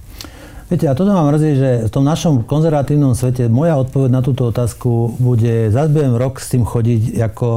Viete, 0.67 0.91
a 0.91 0.99
toto 0.99 1.15
mám 1.15 1.31
mrzí, 1.31 1.51
že 1.55 1.71
v 1.87 1.91
tom 1.95 2.03
našom 2.03 2.43
konzervatívnom 2.43 3.15
svete 3.15 3.47
moja 3.47 3.79
odpoveď 3.79 4.11
na 4.11 4.19
túto 4.19 4.51
otázku 4.51 5.15
bude, 5.15 5.71
zase 5.71 5.95
budem 5.95 6.19
rok 6.19 6.43
s 6.43 6.51
tým 6.51 6.67
chodiť 6.67 7.23
ako 7.23 7.49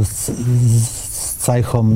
s, 0.00 0.32
cajchom 1.46 1.86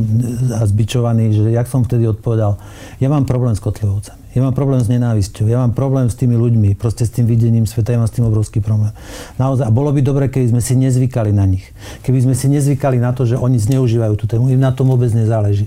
a 0.54 0.62
zbičovaný, 0.62 1.34
že 1.34 1.42
jak 1.50 1.66
som 1.66 1.82
vtedy 1.82 2.06
odpovedal, 2.06 2.62
ja 3.02 3.08
mám 3.10 3.26
problém 3.26 3.58
s 3.58 3.60
kotlivovcami, 3.60 4.30
ja 4.30 4.40
mám 4.46 4.54
problém 4.54 4.78
s 4.78 4.86
nenávisťou, 4.86 5.50
ja 5.50 5.58
mám 5.58 5.74
problém 5.74 6.06
s 6.06 6.14
tými 6.14 6.38
ľuďmi, 6.38 6.78
proste 6.78 7.02
s 7.02 7.10
tým 7.10 7.26
videním 7.26 7.66
sveta, 7.66 7.90
ja 7.90 7.98
mám 7.98 8.06
s 8.06 8.14
tým 8.14 8.30
obrovský 8.30 8.62
problém. 8.62 8.94
Naozaj, 9.42 9.66
a 9.66 9.72
bolo 9.74 9.90
by 9.90 10.00
dobre, 10.06 10.30
keby 10.30 10.54
sme 10.54 10.62
si 10.62 10.78
nezvykali 10.78 11.34
na 11.34 11.50
nich. 11.50 11.66
Keby 12.06 12.30
sme 12.30 12.34
si 12.38 12.46
nezvykali 12.46 13.02
na 13.02 13.10
to, 13.10 13.26
že 13.26 13.34
oni 13.34 13.58
zneužívajú 13.58 14.14
tú 14.14 14.30
tému, 14.30 14.46
im 14.54 14.62
na 14.62 14.70
tom 14.70 14.86
vôbec 14.86 15.10
nezáleží. 15.10 15.66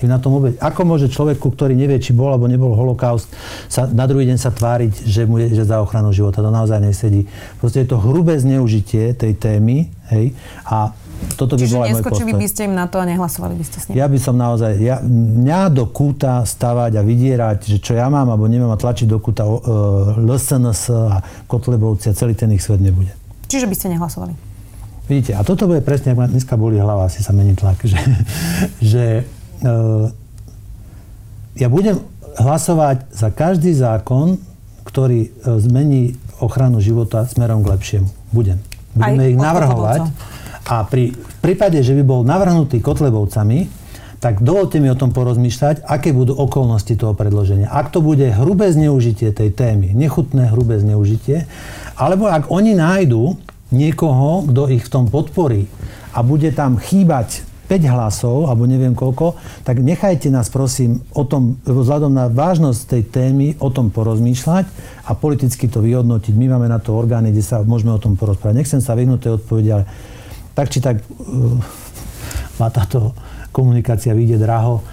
Im 0.00 0.08
na 0.08 0.16
tom 0.16 0.32
vôbec... 0.32 0.56
Ako 0.64 0.88
môže 0.88 1.12
človeku, 1.12 1.52
ktorý 1.52 1.76
nevie, 1.76 2.00
či 2.00 2.16
bol 2.16 2.32
alebo 2.32 2.48
nebol 2.48 2.72
holokaust, 2.72 3.28
sa 3.68 3.84
na 3.84 4.08
druhý 4.08 4.24
deň 4.32 4.38
sa 4.40 4.48
tváriť, 4.48 5.04
že, 5.04 5.28
mu 5.28 5.36
je, 5.44 5.52
že 5.52 5.68
za 5.68 5.76
ochranu 5.84 6.08
života. 6.08 6.40
To 6.40 6.48
naozaj 6.48 6.80
nesedí. 6.80 7.28
Proste 7.60 7.84
je 7.84 7.92
to 7.92 8.00
hrubé 8.00 8.40
zneužitie 8.40 9.12
tej 9.12 9.36
témy, 9.36 9.92
hej, 10.08 10.32
a 10.64 10.96
toto 11.36 11.56
by 11.56 11.64
Čiže 11.64 11.76
neskočili 11.96 12.32
by 12.32 12.46
ste 12.48 12.68
im 12.68 12.74
na 12.76 12.88
to 12.88 13.00
a 13.00 13.04
nehlasovali 13.04 13.56
by 13.56 13.64
ste 13.64 13.76
s 13.80 13.84
ním? 13.88 14.00
Ja 14.00 14.06
by 14.08 14.18
som 14.20 14.34
naozaj, 14.40 14.80
ja, 14.80 15.00
mňa 15.04 15.72
do 15.72 15.84
kúta 15.88 16.44
stavať 16.44 16.96
a 16.96 17.02
vydierať, 17.04 17.58
že 17.76 17.78
čo 17.80 17.92
ja 17.96 18.08
mám 18.08 18.28
alebo 18.28 18.48
nemám 18.48 18.72
a 18.72 18.78
tlačiť 18.80 19.08
do 19.08 19.20
kúta 19.20 19.44
uh, 19.44 19.58
LSNS 20.16 20.80
a 20.92 21.20
Kotlebovci 21.44 22.08
a 22.08 22.16
celý 22.16 22.32
ten 22.32 22.52
ich 22.56 22.64
svet 22.64 22.80
nebude. 22.80 23.12
Čiže 23.48 23.68
by 23.68 23.74
ste 23.76 23.86
nehlasovali? 23.92 24.32
Vidíte, 25.10 25.34
a 25.34 25.42
toto 25.42 25.66
bude 25.66 25.82
presne, 25.82 26.14
ak 26.14 26.18
ma 26.22 26.26
dneska 26.30 26.54
boli 26.54 26.78
hlava, 26.78 27.10
asi 27.10 27.20
sa 27.20 27.34
mení 27.34 27.58
tlak, 27.58 27.82
že, 27.90 28.00
že 28.80 29.04
uh, 29.66 30.06
ja 31.58 31.68
budem 31.68 32.00
hlasovať 32.40 33.10
za 33.12 33.28
každý 33.34 33.74
zákon, 33.76 34.38
ktorý 34.86 35.28
uh, 35.28 35.58
zmení 35.60 36.16
ochranu 36.40 36.80
života 36.80 37.28
smerom 37.28 37.60
k 37.60 37.76
lepšiemu. 37.76 38.08
Budem. 38.32 38.62
Budeme 38.96 39.22
Aj 39.22 39.30
ich 39.30 39.38
navrhovať. 39.38 40.00
A 40.70 40.86
pri 40.86 41.10
prípade, 41.42 41.82
že 41.82 41.98
by 41.98 42.02
bol 42.06 42.20
navrhnutý 42.22 42.78
Kotlebovcami, 42.78 43.82
tak 44.20 44.44
dovolte 44.44 44.78
mi 44.78 44.92
o 44.92 44.94
tom 44.94 45.10
porozmýšľať, 45.10 45.82
aké 45.82 46.12
budú 46.12 46.36
okolnosti 46.36 46.92
toho 46.94 47.16
predloženia. 47.16 47.72
Ak 47.72 47.90
to 47.90 48.04
bude 48.04 48.22
hrubé 48.22 48.70
zneužitie 48.70 49.32
tej 49.32 49.50
témy, 49.50 49.96
nechutné 49.96 50.52
hrubé 50.52 50.78
zneužitie, 50.78 51.48
alebo 51.96 52.28
ak 52.28 52.52
oni 52.52 52.76
nájdu 52.76 53.40
niekoho, 53.72 54.44
kto 54.46 54.70
ich 54.70 54.84
v 54.84 54.92
tom 54.92 55.04
podporí 55.08 55.66
a 56.12 56.20
bude 56.20 56.52
tam 56.52 56.76
chýbať 56.76 57.48
5 57.70 57.86
hlasov, 57.86 58.50
alebo 58.50 58.66
neviem 58.66 58.98
koľko, 58.98 59.38
tak 59.62 59.78
nechajte 59.78 60.26
nás 60.26 60.50
prosím 60.50 61.06
o 61.14 61.22
tom, 61.22 61.54
vzhľadom 61.62 62.10
na 62.10 62.26
vážnosť 62.26 62.80
tej 62.98 63.02
témy, 63.14 63.46
o 63.62 63.70
tom 63.70 63.94
porozmýšľať 63.94 64.66
a 65.06 65.14
politicky 65.14 65.70
to 65.70 65.78
vyhodnotiť. 65.78 66.34
My 66.34 66.58
máme 66.58 66.66
na 66.66 66.82
to 66.82 66.98
orgány, 66.98 67.30
kde 67.30 67.46
sa 67.46 67.62
môžeme 67.62 67.94
o 67.94 68.02
tom 68.02 68.18
porozprávať. 68.18 68.58
Nechcem 68.58 68.82
sa 68.82 68.98
vyhnúť 68.98 69.22
tej 69.22 69.32
odpovedi, 69.38 69.70
ale 69.70 69.86
tak 70.60 70.68
či 70.68 70.84
tak 70.84 71.00
uh, 71.00 71.56
má 72.60 72.68
táto 72.68 73.16
komunikácia 73.48 74.12
vyjde 74.12 74.44
draho. 74.44 74.84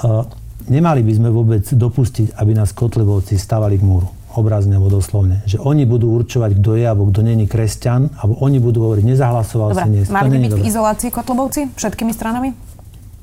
Uh, 0.00 0.24
nemali 0.72 1.04
by 1.04 1.12
sme 1.12 1.28
vôbec 1.28 1.68
dopustiť, 1.68 2.40
aby 2.40 2.56
nás 2.56 2.72
Kotlebovci 2.72 3.36
stavali 3.36 3.76
k 3.76 3.84
múru 3.84 4.08
obrazne 4.32 4.80
alebo 4.80 4.88
doslovne. 4.88 5.44
Že 5.44 5.60
oni 5.60 5.84
budú 5.84 6.16
určovať, 6.16 6.56
kto 6.56 6.80
je 6.80 6.84
alebo 6.88 7.12
kto 7.12 7.20
není 7.20 7.44
kresťan, 7.44 8.08
alebo 8.16 8.40
oni 8.40 8.62
budú 8.62 8.88
hovoriť, 8.88 9.04
nezahlasoval 9.04 9.76
Dobre, 9.76 9.84
si 9.84 9.88
dnes. 9.92 10.06
Mali 10.08 10.28
by 10.32 10.38
byť 10.40 10.54
v 10.56 10.64
izolácii 10.64 11.10
Kotlebovci 11.12 11.60
všetkými 11.76 12.12
stranami? 12.16 12.56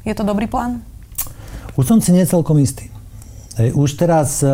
Je 0.05 0.13
to 0.13 0.21
dobrý 0.21 0.45
plán? 0.45 0.85
Už 1.79 1.87
som 1.89 1.97
si 1.97 2.13
nie 2.13 2.27
celkom 2.27 2.61
istý. 3.57 3.73
Už 3.73 3.89
teraz 3.97 4.41
e, 4.45 4.49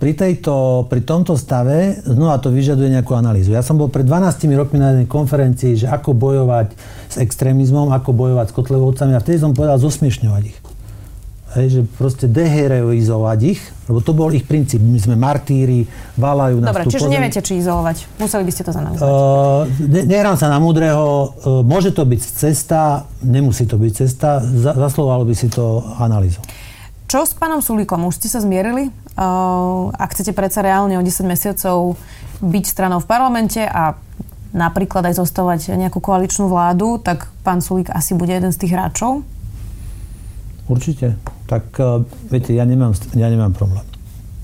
pri, 0.00 0.12
tejto, 0.16 0.86
pri 0.88 1.00
tomto 1.04 1.36
stave 1.36 2.00
znova 2.04 2.40
to 2.40 2.48
vyžaduje 2.48 2.88
nejakú 2.88 3.12
analýzu. 3.12 3.52
Ja 3.52 3.60
som 3.60 3.76
bol 3.76 3.92
pred 3.92 4.08
12 4.08 4.48
rokmi 4.56 4.80
na 4.80 4.96
jednej 4.96 5.08
konferencii, 5.08 5.84
že 5.84 5.86
ako 5.86 6.16
bojovať 6.16 6.72
s 7.12 7.16
extrémizmom, 7.20 7.92
ako 7.92 8.16
bojovať 8.16 8.46
s 8.50 8.56
kotlevovcami 8.56 9.12
a 9.12 9.20
vtedy 9.20 9.36
som 9.40 9.52
povedal 9.52 9.76
zosmiešňovať 9.76 10.44
ich. 10.48 10.58
Hej, 11.56 11.66
že 11.72 11.80
proste 11.96 12.28
deheroizovať 12.28 13.38
ich, 13.48 13.60
lebo 13.88 14.04
to 14.04 14.12
bol 14.12 14.28
ich 14.28 14.44
princíp. 14.44 14.76
My 14.76 15.00
sme 15.00 15.16
martíri, 15.16 15.88
valajú 16.20 16.60
nás 16.60 16.68
Dobre, 16.68 16.84
tu 16.84 16.92
čiže 16.92 17.08
pozem. 17.08 17.16
neviete, 17.16 17.40
či 17.40 17.64
izolovať. 17.64 17.96
Museli 18.20 18.44
by 18.44 18.52
ste 18.52 18.62
to 18.66 18.72
zanalizovať. 18.76 19.08
Uh, 19.08 19.64
ne, 19.88 20.02
nehrám 20.04 20.36
sa 20.36 20.52
na 20.52 20.60
múdreho. 20.60 21.32
Uh, 21.40 21.64
môže 21.64 21.96
to 21.96 22.04
byť 22.04 22.20
cesta, 22.20 23.08
nemusí 23.24 23.64
to 23.64 23.80
byť 23.80 23.92
cesta. 24.04 24.44
Za, 24.44 24.76
zaslovalo 24.76 25.24
by 25.24 25.32
si 25.32 25.48
to 25.48 25.80
analýzu. 25.96 26.44
Čo 27.06 27.22
s 27.22 27.38
pánom 27.38 27.62
Sulíkom? 27.62 28.02
Už 28.10 28.18
ste 28.18 28.26
sa 28.26 28.42
zmierili? 28.42 28.90
Uh, 29.14 29.94
ak 29.94 30.10
chcete 30.10 30.34
predsa 30.34 30.58
reálne 30.58 30.98
o 30.98 31.02
10 31.06 31.22
mesiacov 31.22 31.94
byť 32.42 32.64
stranou 32.66 32.98
v 32.98 33.06
parlamente 33.06 33.62
a 33.62 33.94
napríklad 34.50 35.06
aj 35.06 35.22
zostávať 35.22 35.78
nejakú 35.78 36.02
koaličnú 36.02 36.50
vládu, 36.50 36.98
tak 36.98 37.30
pán 37.46 37.62
Sulík 37.62 37.94
asi 37.94 38.18
bude 38.18 38.34
jeden 38.34 38.50
z 38.50 38.58
tých 38.58 38.74
hráčov? 38.74 39.22
Určite. 40.66 41.14
Tak 41.46 41.64
uh, 41.78 42.02
viete, 42.26 42.50
ja 42.58 42.66
nemám, 42.66 42.90
ja 43.14 43.30
nemám 43.30 43.54
problém. 43.54 43.86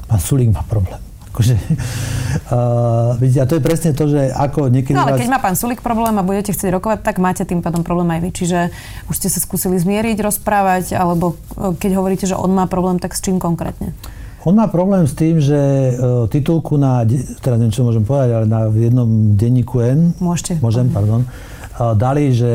Pán 0.07 0.23
Sulík 0.23 0.55
má 0.55 0.63
problém. 0.63 1.03
Akože, 1.33 1.57
uh, 2.53 3.17
vidíte, 3.17 3.41
a 3.41 3.49
to 3.49 3.57
je 3.57 3.65
presne 3.65 3.97
to, 3.97 4.05
že 4.05 4.29
ako 4.37 4.69
niekedy... 4.69 4.93
No 4.93 5.09
ale 5.09 5.17
vás... 5.17 5.21
keď 5.25 5.29
má 5.33 5.41
pán 5.41 5.57
Sulík 5.57 5.81
problém 5.81 6.13
a 6.21 6.23
budete 6.23 6.53
chcieť 6.53 6.77
rokovať, 6.77 6.99
tak 7.01 7.17
máte 7.25 7.49
tým 7.49 7.65
pádom 7.65 7.81
problém 7.81 8.13
aj 8.13 8.21
vy. 8.21 8.31
Čiže 8.37 8.59
už 9.09 9.17
ste 9.17 9.33
sa 9.33 9.41
skúsili 9.41 9.81
zmieriť, 9.81 10.21
rozprávať, 10.21 10.93
alebo 10.93 11.41
uh, 11.57 11.73
keď 11.73 11.97
hovoríte, 11.97 12.29
že 12.29 12.37
on 12.37 12.53
má 12.53 12.69
problém, 12.69 13.01
tak 13.01 13.17
s 13.17 13.25
čím 13.25 13.41
konkrétne? 13.41 13.97
On 14.45 14.53
má 14.53 14.67
problém 14.67 15.07
s 15.09 15.15
tým, 15.17 15.41
že 15.41 15.57
uh, 15.57 16.29
titulku 16.29 16.77
na, 16.77 17.07
teraz 17.41 17.57
neviem, 17.57 17.73
čo 17.73 17.87
môžem 17.87 18.05
povedať, 18.05 18.31
ale 18.37 18.47
na 18.51 18.69
v 18.69 18.93
jednom 18.93 19.09
denníku 19.33 19.81
N... 19.81 20.13
Môžete. 20.21 20.61
Môžem, 20.61 20.91
pardon. 20.93 21.25
Uh, 21.73 21.97
dali, 21.97 22.35
že 22.35 22.53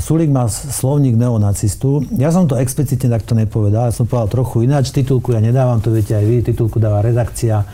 Sulík 0.00 0.32
má 0.32 0.48
slovník 0.48 1.18
neonacistu. 1.18 2.06
Ja 2.16 2.32
som 2.32 2.48
to 2.48 2.56
explicitne 2.56 3.12
takto 3.12 3.36
nepovedal, 3.36 3.90
ja 3.90 3.94
som 3.94 4.08
povedal 4.08 4.30
trochu 4.30 4.64
ináč. 4.64 4.94
Titulku 4.94 5.36
ja 5.36 5.42
nedávam, 5.42 5.82
to 5.82 5.92
viete 5.92 6.16
aj 6.16 6.24
vy, 6.24 6.36
titulku 6.40 6.80
dáva 6.80 7.04
redakcia. 7.04 7.66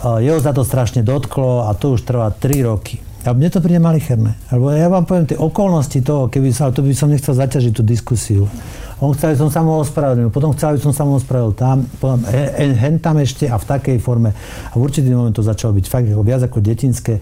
Jeho 0.00 0.40
sa 0.40 0.56
to 0.56 0.64
strašne 0.64 1.04
dotklo 1.04 1.68
a 1.68 1.76
to 1.76 1.96
už 1.96 2.08
trvá 2.08 2.32
3 2.32 2.64
roky. 2.64 3.00
A 3.20 3.36
mne 3.36 3.52
to 3.52 3.60
príde 3.60 3.76
malicherné. 3.76 4.32
Lebo 4.48 4.72
ja 4.72 4.88
vám 4.88 5.04
poviem 5.04 5.28
tie 5.28 5.36
okolnosti 5.36 6.00
toho, 6.00 6.32
keby 6.32 6.56
sa, 6.56 6.72
to 6.72 6.80
by 6.80 6.96
som 6.96 7.12
nechcel 7.12 7.36
zaťažiť 7.36 7.72
tú 7.76 7.84
diskusiu. 7.84 8.48
On 8.96 9.12
chcel, 9.12 9.36
aby 9.36 9.44
som 9.44 9.52
sa 9.52 9.60
mu 9.60 9.76
ospravedlnil, 9.76 10.32
potom 10.32 10.56
chcel, 10.56 10.72
aby 10.76 10.80
som 10.80 10.96
sa 10.96 11.04
mu 11.04 11.20
ospravedlnil 11.20 11.56
tam, 11.56 11.84
potom 12.00 12.24
hen, 12.24 12.72
hen 12.72 12.96
tam 12.96 13.20
ešte 13.20 13.44
a 13.44 13.60
v 13.60 13.64
takej 13.68 13.96
forme. 14.00 14.32
A 14.72 14.72
v 14.72 14.80
určitý 14.80 15.12
moment 15.12 15.36
to 15.36 15.44
začalo 15.44 15.76
byť 15.76 15.84
fakt 15.84 16.08
viac 16.08 16.48
ako 16.48 16.64
detinské. 16.64 17.20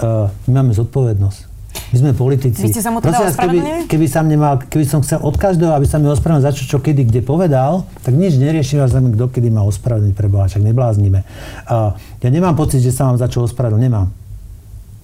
Uh, 0.00 0.32
my 0.48 0.64
máme 0.64 0.72
zodpovednosť. 0.72 1.47
My 1.88 1.96
sme 1.96 2.10
politici. 2.12 2.60
Vy 2.60 2.72
ste 2.74 2.84
sa 2.84 2.92
mu 2.92 3.00
teda 3.00 3.16
Prosím 3.16 3.40
keby, 3.40 3.58
keby, 3.88 4.06
som 4.06 4.28
nemal, 4.28 4.60
keby 4.60 4.84
som 4.84 5.00
chcel 5.00 5.24
od 5.24 5.36
každého, 5.40 5.72
aby 5.72 5.88
sa 5.88 5.96
mi 5.96 6.10
ospravedlnil 6.12 6.44
za 6.44 6.52
čo, 6.52 6.64
čo 6.68 6.78
kedy, 6.84 7.08
kde 7.08 7.20
povedal, 7.24 7.88
tak 8.04 8.12
nič 8.12 8.36
neriešim, 8.36 8.84
za 8.84 9.00
kto 9.00 9.24
kedy 9.32 9.48
má 9.48 9.64
ospravedlniť 9.64 10.12
pre 10.12 10.28
Boha, 10.28 10.52
však 10.52 10.60
nebláznime. 10.60 11.24
Uh, 11.64 11.96
ja 12.20 12.28
nemám 12.28 12.52
pocit, 12.58 12.84
že 12.84 12.92
sa 12.92 13.08
mám 13.08 13.16
za 13.16 13.32
čo 13.32 13.40
ospravedlniť, 13.48 13.84
nemám. 13.88 14.08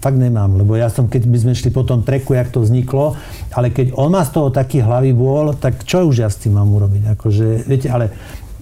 Fakt 0.05 0.21
nemám, 0.21 0.61
lebo 0.61 0.77
ja 0.77 0.93
som, 0.93 1.09
keď 1.09 1.25
by 1.25 1.39
sme 1.41 1.53
šli 1.57 1.73
po 1.73 1.81
tom 1.81 2.05
treku, 2.05 2.37
jak 2.37 2.53
to 2.53 2.61
vzniklo, 2.61 3.17
ale 3.57 3.73
keď 3.73 3.97
on 3.97 4.13
má 4.13 4.21
z 4.21 4.37
toho 4.37 4.53
taký 4.53 4.85
hlavý 4.85 5.17
bôl, 5.17 5.57
tak 5.57 5.81
čo 5.89 6.05
už 6.05 6.21
ja 6.21 6.29
s 6.29 6.37
tým 6.37 6.61
mám 6.61 6.69
urobiť? 6.69 7.17
Akože, 7.17 7.65
viete, 7.65 7.89
ale 7.89 8.13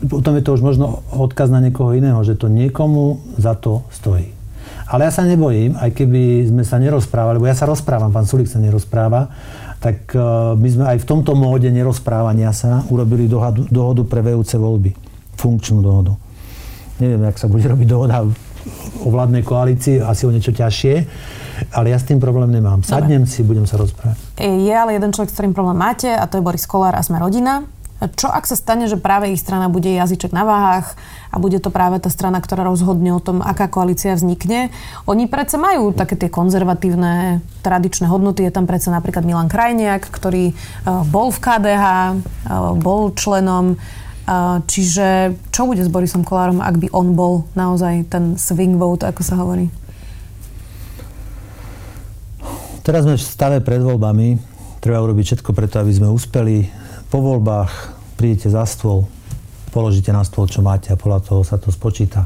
potom 0.06 0.38
je 0.38 0.46
to 0.46 0.54
už 0.54 0.62
možno 0.62 1.02
odkaz 1.10 1.50
na 1.50 1.58
niekoho 1.58 1.98
iného, 1.98 2.22
že 2.22 2.38
to 2.38 2.46
niekomu 2.46 3.18
za 3.38 3.58
to 3.58 3.82
stojí. 3.90 4.41
Ale 4.92 5.08
ja 5.08 5.12
sa 5.12 5.24
nebojím, 5.24 5.72
aj 5.80 5.90
keby 5.96 6.52
sme 6.52 6.62
sa 6.68 6.76
nerozprávali, 6.76 7.40
lebo 7.40 7.48
ja 7.48 7.56
sa 7.56 7.64
rozprávam, 7.64 8.12
pán 8.12 8.28
Sulík 8.28 8.44
sa 8.44 8.60
nerozpráva, 8.60 9.32
tak 9.80 10.12
uh, 10.12 10.52
my 10.52 10.68
sme 10.68 10.84
aj 10.84 11.00
v 11.00 11.06
tomto 11.08 11.32
móde 11.32 11.72
nerozprávania 11.72 12.52
sa 12.52 12.84
urobili 12.92 13.24
dohodu, 13.24 13.64
dohodu 13.72 14.04
pre 14.04 14.20
vejúce 14.20 14.60
voľby. 14.60 14.92
Funkčnú 15.40 15.80
dohodu. 15.80 16.12
Neviem, 17.00 17.24
jak 17.24 17.40
sa 17.40 17.48
bude 17.48 17.64
robiť 17.64 17.88
dohoda 17.88 18.22
o 19.02 19.08
vládnej 19.08 19.42
koalícii, 19.42 19.98
asi 19.98 20.28
o 20.28 20.30
niečo 20.30 20.54
ťažšie, 20.54 20.94
ale 21.74 21.90
ja 21.90 21.98
s 21.98 22.06
tým 22.06 22.22
problém 22.22 22.52
nemám. 22.52 22.84
Sadnem 22.86 23.26
si, 23.26 23.42
budem 23.42 23.66
sa 23.66 23.80
rozprávať. 23.80 24.20
Je 24.38 24.70
ale 24.70 24.94
jeden 24.94 25.10
človek, 25.10 25.32
s 25.32 25.34
ktorým 25.34 25.56
problém 25.56 25.74
máte 25.74 26.12
a 26.12 26.28
to 26.30 26.38
je 26.38 26.46
Boris 26.46 26.68
Kolár 26.68 26.94
a 26.94 27.02
sme 27.02 27.18
rodina. 27.18 27.66
Čo 28.02 28.26
ak 28.26 28.50
sa 28.50 28.58
stane, 28.58 28.90
že 28.90 28.98
práve 28.98 29.30
ich 29.30 29.38
strana 29.38 29.70
bude 29.70 29.86
jazyček 29.86 30.34
na 30.34 30.42
váhach 30.42 30.98
a 31.30 31.38
bude 31.38 31.62
to 31.62 31.70
práve 31.70 32.02
tá 32.02 32.10
strana, 32.10 32.42
ktorá 32.42 32.66
rozhodne 32.66 33.14
o 33.14 33.22
tom, 33.22 33.38
aká 33.38 33.70
koalícia 33.70 34.18
vznikne? 34.18 34.74
Oni 35.06 35.30
predsa 35.30 35.54
majú 35.60 35.94
také 35.94 36.18
tie 36.18 36.26
konzervatívne 36.26 37.44
tradičné 37.62 38.10
hodnoty. 38.10 38.42
Je 38.42 38.50
tam 38.50 38.66
predsa 38.66 38.90
napríklad 38.90 39.22
Milan 39.22 39.46
Krajniak, 39.46 40.10
ktorý 40.10 40.50
uh, 40.50 41.06
bol 41.06 41.30
v 41.30 41.38
KDH, 41.38 41.84
uh, 41.86 42.74
bol 42.74 43.14
členom. 43.14 43.78
Uh, 44.22 44.62
čiže 44.66 45.38
čo 45.54 45.66
bude 45.66 45.82
s 45.82 45.90
Borisom 45.90 46.26
Kolárom, 46.26 46.58
ak 46.58 46.78
by 46.78 46.88
on 46.94 47.14
bol 47.14 47.46
naozaj 47.54 48.06
ten 48.10 48.34
swing 48.34 48.78
vote, 48.78 49.06
ako 49.06 49.22
sa 49.22 49.38
hovorí? 49.38 49.70
Teraz 52.82 53.06
sme 53.06 53.14
v 53.14 53.22
stave 53.22 53.58
pred 53.62 53.78
voľbami. 53.78 54.42
Treba 54.82 54.98
urobiť 55.06 55.38
všetko 55.38 55.54
preto, 55.54 55.78
aby 55.78 55.94
sme 55.94 56.10
uspeli. 56.10 56.81
Po 57.12 57.20
voľbách 57.20 57.92
prídete 58.16 58.48
za 58.48 58.64
stôl, 58.64 59.04
položíte 59.68 60.08
na 60.16 60.24
stôl, 60.24 60.48
čo 60.48 60.64
máte 60.64 60.88
a 60.88 60.96
podľa 60.96 61.20
toho 61.20 61.44
sa 61.44 61.60
to 61.60 61.68
spočíta. 61.68 62.24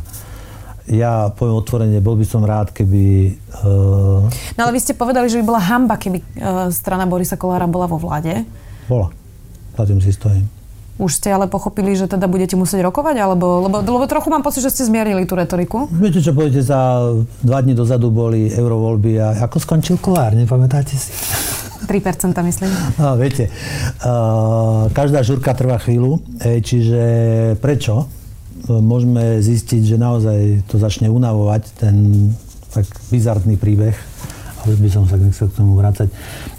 Ja 0.86 1.34
poviem 1.34 1.58
otvorene, 1.58 1.98
bol 1.98 2.14
by 2.14 2.22
som 2.22 2.46
rád, 2.46 2.70
keby... 2.70 3.34
Uh, 3.66 4.30
No 4.54 4.60
ale 4.62 4.78
vy 4.78 4.78
ste 4.78 4.94
povedali, 4.94 5.26
že 5.26 5.42
by 5.42 5.44
bola 5.50 5.58
hamba, 5.58 5.98
keby 5.98 6.22
uh, 6.22 6.70
strana 6.70 7.02
Borisa 7.02 7.34
Kolára 7.34 7.66
bola 7.66 7.90
vo 7.90 7.98
vláde. 7.98 8.46
bola. 8.86 9.10
Za 9.74 9.90
tým 9.90 9.98
si 9.98 10.14
stojím. 10.14 10.46
Už 11.02 11.18
ste 11.18 11.34
ale 11.34 11.50
pochopili, 11.50 11.98
že 11.98 12.06
teda 12.06 12.30
budete 12.30 12.54
musieť 12.54 12.86
rokovať? 12.86 13.18
Alebo, 13.18 13.66
lebo, 13.66 13.82
lebo 13.82 14.06
trochu 14.06 14.30
mám 14.30 14.46
pocit, 14.46 14.62
že 14.62 14.70
ste 14.70 14.86
zmierili 14.86 15.26
tú 15.26 15.34
retoriku. 15.34 15.90
Viete, 15.90 16.22
čo 16.22 16.30
poviete, 16.30 16.62
za 16.62 17.10
dva 17.42 17.58
dní 17.58 17.74
dozadu 17.74 18.14
boli 18.14 18.54
eurovoľby 18.54 19.18
a 19.18 19.34
ako 19.50 19.58
skončil 19.58 19.98
Kolár, 19.98 20.38
nepamätáte 20.38 20.94
si? 20.94 21.10
3% 21.86 22.34
myslím. 22.42 22.70
No, 22.98 23.14
viete, 23.14 23.48
uh, 24.02 24.90
každá 24.90 25.22
žurka 25.22 25.54
trvá 25.54 25.78
chvíľu, 25.78 26.20
čiže 26.42 27.02
prečo? 27.62 28.10
E, 28.66 28.72
Môžeme 28.72 29.38
zistiť, 29.40 29.82
že 29.84 29.96
naozaj 29.96 30.66
to 30.66 30.76
začne 30.82 31.06
unavovať, 31.12 31.62
ten 31.78 31.96
tak 32.74 32.84
bizartný 33.08 33.56
príbeh, 33.56 33.96
ale 34.60 34.72
by 34.76 34.88
som 34.92 35.08
sa 35.08 35.16
nechcel 35.16 35.48
k 35.48 35.56
tomu 35.64 35.80
vrácať. 35.80 36.12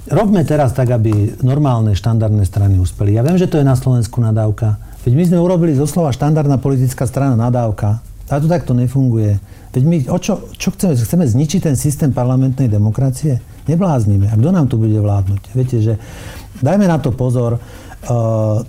Robme 0.10 0.42
teraz 0.48 0.74
tak, 0.74 0.90
aby 0.90 1.38
normálne 1.46 1.94
štandardné 1.94 2.42
strany 2.48 2.82
uspeli. 2.82 3.14
Ja 3.14 3.22
viem, 3.22 3.38
že 3.38 3.46
to 3.46 3.62
je 3.62 3.68
na 3.68 3.78
Slovensku 3.78 4.18
nadávka. 4.18 4.82
Veď 5.06 5.14
my 5.14 5.24
sme 5.30 5.38
urobili 5.38 5.78
zo 5.78 5.86
slova 5.86 6.10
štandardná 6.10 6.58
politická 6.58 7.06
strana 7.06 7.38
nadávka. 7.38 8.02
A 8.28 8.42
to 8.42 8.50
takto 8.50 8.74
nefunguje. 8.74 9.40
Veď 9.78 9.84
my, 9.86 9.98
o 10.10 10.18
čo, 10.18 10.50
čo 10.58 10.74
chceme? 10.74 10.98
Chceme 10.98 11.26
zničiť 11.30 11.70
ten 11.70 11.78
systém 11.78 12.10
parlamentnej 12.10 12.66
demokracie? 12.66 13.38
Nebláznime. 13.70 14.26
A 14.26 14.34
kto 14.34 14.50
nám 14.50 14.66
tu 14.66 14.82
bude 14.82 14.98
vládnuť? 14.98 15.42
Viete, 15.54 15.78
že 15.86 15.94
dajme 16.66 16.90
na 16.90 16.98
to 16.98 17.14
pozor. 17.14 17.62
Uh, 18.10 18.66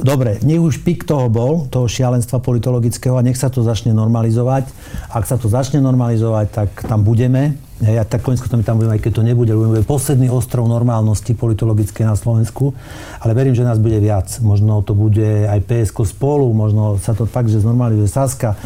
Dobre, 0.00 0.40
nech 0.40 0.60
už 0.60 0.80
pik 0.80 1.04
toho 1.04 1.28
bol, 1.28 1.68
toho 1.68 1.84
šialenstva 1.84 2.40
politologického 2.40 3.20
a 3.20 3.24
nech 3.24 3.36
sa 3.36 3.52
to 3.52 3.60
začne 3.60 3.92
normalizovať. 3.92 4.72
Ak 5.12 5.28
sa 5.28 5.36
to 5.36 5.52
začne 5.52 5.84
normalizovať, 5.84 6.46
tak 6.48 6.68
tam 6.88 7.04
budeme. 7.04 7.60
Hej, 7.80 7.96
a 8.00 8.04
tak 8.04 8.20
konecko 8.20 8.44
to 8.48 8.60
my 8.60 8.64
tam 8.64 8.76
budeme, 8.76 8.96
aj 8.96 9.02
keď 9.04 9.12
to 9.16 9.24
nebude, 9.24 9.52
lebo 9.56 9.72
bude 9.72 9.84
posledný 9.88 10.28
ostrov 10.28 10.68
normálnosti 10.68 11.32
politologickej 11.32 12.04
na 12.04 12.16
Slovensku. 12.16 12.76
Ale 13.24 13.32
verím, 13.32 13.56
že 13.56 13.64
nás 13.64 13.80
bude 13.80 13.96
viac. 14.00 14.28
Možno 14.44 14.84
to 14.84 14.92
bude 14.92 15.48
aj 15.48 15.64
PSK 15.64 16.04
spolu, 16.04 16.52
možno 16.52 17.00
sa 17.00 17.16
to 17.16 17.24
fakt, 17.24 17.48
že 17.48 17.64
znormalizuje 17.64 18.08
Saska. 18.08 18.56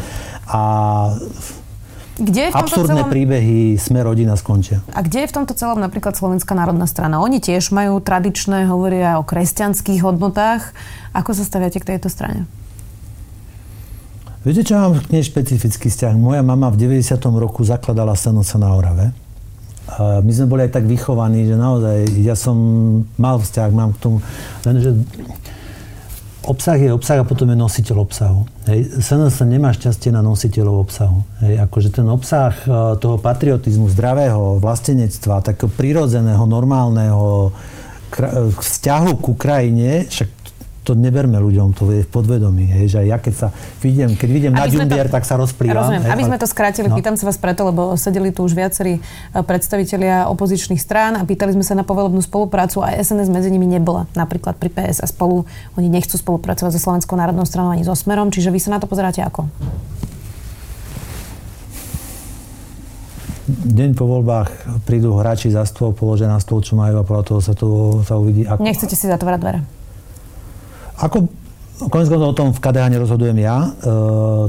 A 0.51 0.63
Kde 2.15 2.47
je 2.47 2.51
v 2.51 2.55
absurdné 2.55 3.03
celom... 3.03 3.11
príbehy 3.11 3.75
sme 3.75 3.99
rodina 3.99 4.39
skončia. 4.39 4.79
A 4.95 5.03
kde 5.03 5.27
je 5.27 5.31
v 5.31 5.35
tomto 5.35 5.51
celom 5.51 5.83
napríklad 5.83 6.15
Slovenská 6.15 6.55
národná 6.55 6.87
strana? 6.87 7.19
Oni 7.19 7.43
tiež 7.43 7.75
majú 7.75 7.99
tradičné, 7.99 8.71
hovoria 8.71 9.19
o 9.19 9.27
kresťanských 9.27 9.99
hodnotách. 9.99 10.71
Ako 11.11 11.35
sa 11.35 11.43
staviate 11.43 11.83
k 11.83 11.95
tejto 11.95 12.07
strane? 12.07 12.47
Viete, 14.47 14.63
čo 14.63 14.79
mám 14.79 14.95
k 15.01 15.11
nej 15.11 15.27
špecifický 15.27 15.91
vzťah? 15.91 16.15
Moja 16.15 16.39
mama 16.45 16.71
v 16.71 16.87
90. 16.87 17.19
roku 17.35 17.67
zakladala 17.67 18.15
Stanoca 18.15 18.55
na 18.61 18.69
Orave. 18.71 19.07
My 19.99 20.31
sme 20.33 20.49
boli 20.49 20.65
aj 20.65 20.81
tak 20.81 20.85
vychovaní, 20.85 21.49
že 21.49 21.57
naozaj 21.57 22.09
ja 22.21 22.33
som 22.37 22.57
mal 23.19 23.41
vzťah, 23.41 23.69
mám 23.73 23.91
k 23.93 24.01
tomu. 24.01 24.17
Lenže 24.65 25.03
obsah 26.45 26.77
je 26.77 26.93
obsah 26.93 27.19
a 27.19 27.25
potom 27.25 27.49
je 27.49 27.57
nositeľ 27.57 28.05
obsahu. 28.05 28.45
Hej. 28.69 29.01
SNS 29.01 29.43
nemá 29.49 29.73
šťastie 29.73 30.13
na 30.13 30.21
nositeľov 30.21 30.85
obsahu. 30.85 31.25
Hej. 31.41 31.65
Akože 31.65 31.89
ten 31.89 32.07
obsah 32.07 32.53
e, 32.63 32.95
toho 33.01 33.17
patriotizmu, 33.17 33.89
zdravého 33.89 34.61
vlastenectva, 34.61 35.41
takého 35.41 35.67
prirodzeného, 35.73 36.45
normálneho 36.45 37.49
e, 37.49 38.53
vzťahu 38.53 39.11
ku 39.19 39.33
krajine, 39.33 40.05
však 40.05 40.44
to 40.85 40.93
neberme 40.93 41.33
ľuďom, 41.41 41.73
to 41.73 41.89
je 41.89 42.05
v 42.05 42.09
podvedomí. 42.13 42.69
Hej, 42.69 42.85
že 42.93 42.99
ja 43.09 43.17
keď 43.17 43.33
sa 43.33 43.47
vidím, 43.81 44.13
keď 44.13 44.29
vidím 44.29 44.53
na 44.53 44.69
Ďumbier, 44.69 45.09
tak 45.09 45.25
sa 45.25 45.33
rozplývam. 45.35 45.89
Rozumiem. 45.89 46.05
Hej, 46.05 46.13
aby 46.13 46.23
sme 46.29 46.37
to 46.37 46.45
skrátili, 46.45 46.87
no. 46.87 46.93
pýtam 46.93 47.17
sa 47.17 47.25
vás 47.25 47.41
preto, 47.41 47.65
lebo 47.65 47.97
sedeli 47.97 48.29
tu 48.29 48.45
už 48.45 48.53
viacerí 48.53 49.01
e, 49.01 49.01
predstavitelia 49.33 50.29
opozičných 50.29 50.77
strán 50.77 51.17
a 51.17 51.25
pýtali 51.25 51.57
sme 51.57 51.65
sa 51.65 51.73
na 51.73 51.81
povolebnú 51.81 52.21
spoluprácu 52.21 52.85
a 52.85 52.93
SNS 52.93 53.33
medzi 53.33 53.49
nimi 53.49 53.65
nebola. 53.65 54.05
Napríklad 54.13 54.61
pri 54.61 54.69
PS 54.69 55.01
a 55.01 55.09
spolu 55.09 55.49
oni 55.73 55.89
nechcú 55.89 56.21
spolupracovať 56.21 56.77
so 56.77 56.79
Slovenskou 56.79 57.17
národnou 57.17 57.49
stranou 57.49 57.73
ani 57.73 57.81
so 57.81 57.97
Smerom, 57.97 58.29
čiže 58.29 58.53
vy 58.53 58.61
sa 58.61 58.77
na 58.77 58.79
to 58.79 58.85
pozeráte 58.85 59.25
ako? 59.25 59.49
deň 63.45 63.93
po 63.93 64.09
voľbách 64.09 64.49
prídu 64.89 65.13
hráči 65.13 65.53
za 65.53 65.61
stôl, 65.69 65.93
položia 65.93 66.25
na 66.25 66.41
stôl, 66.41 66.65
čo 66.65 66.73
majú 66.73 66.97
a 66.97 67.05
podľa 67.05 67.23
toho 67.29 67.39
sa 67.41 67.53
to 67.53 68.01
sa 68.01 68.17
uvidí. 68.17 68.41
Ako... 68.45 68.61
Nechcete 68.61 68.97
si 68.97 69.05
zatvárať 69.05 69.39
dvere? 69.41 69.59
Ako 71.05 71.29
Konec 71.75 72.07
koncov 72.07 72.31
o 72.31 72.37
tom 72.37 72.55
v 72.55 72.59
KDH 72.63 72.87
nerozhodujem 72.87 73.35
ja, 73.43 73.67
e, 73.67 73.91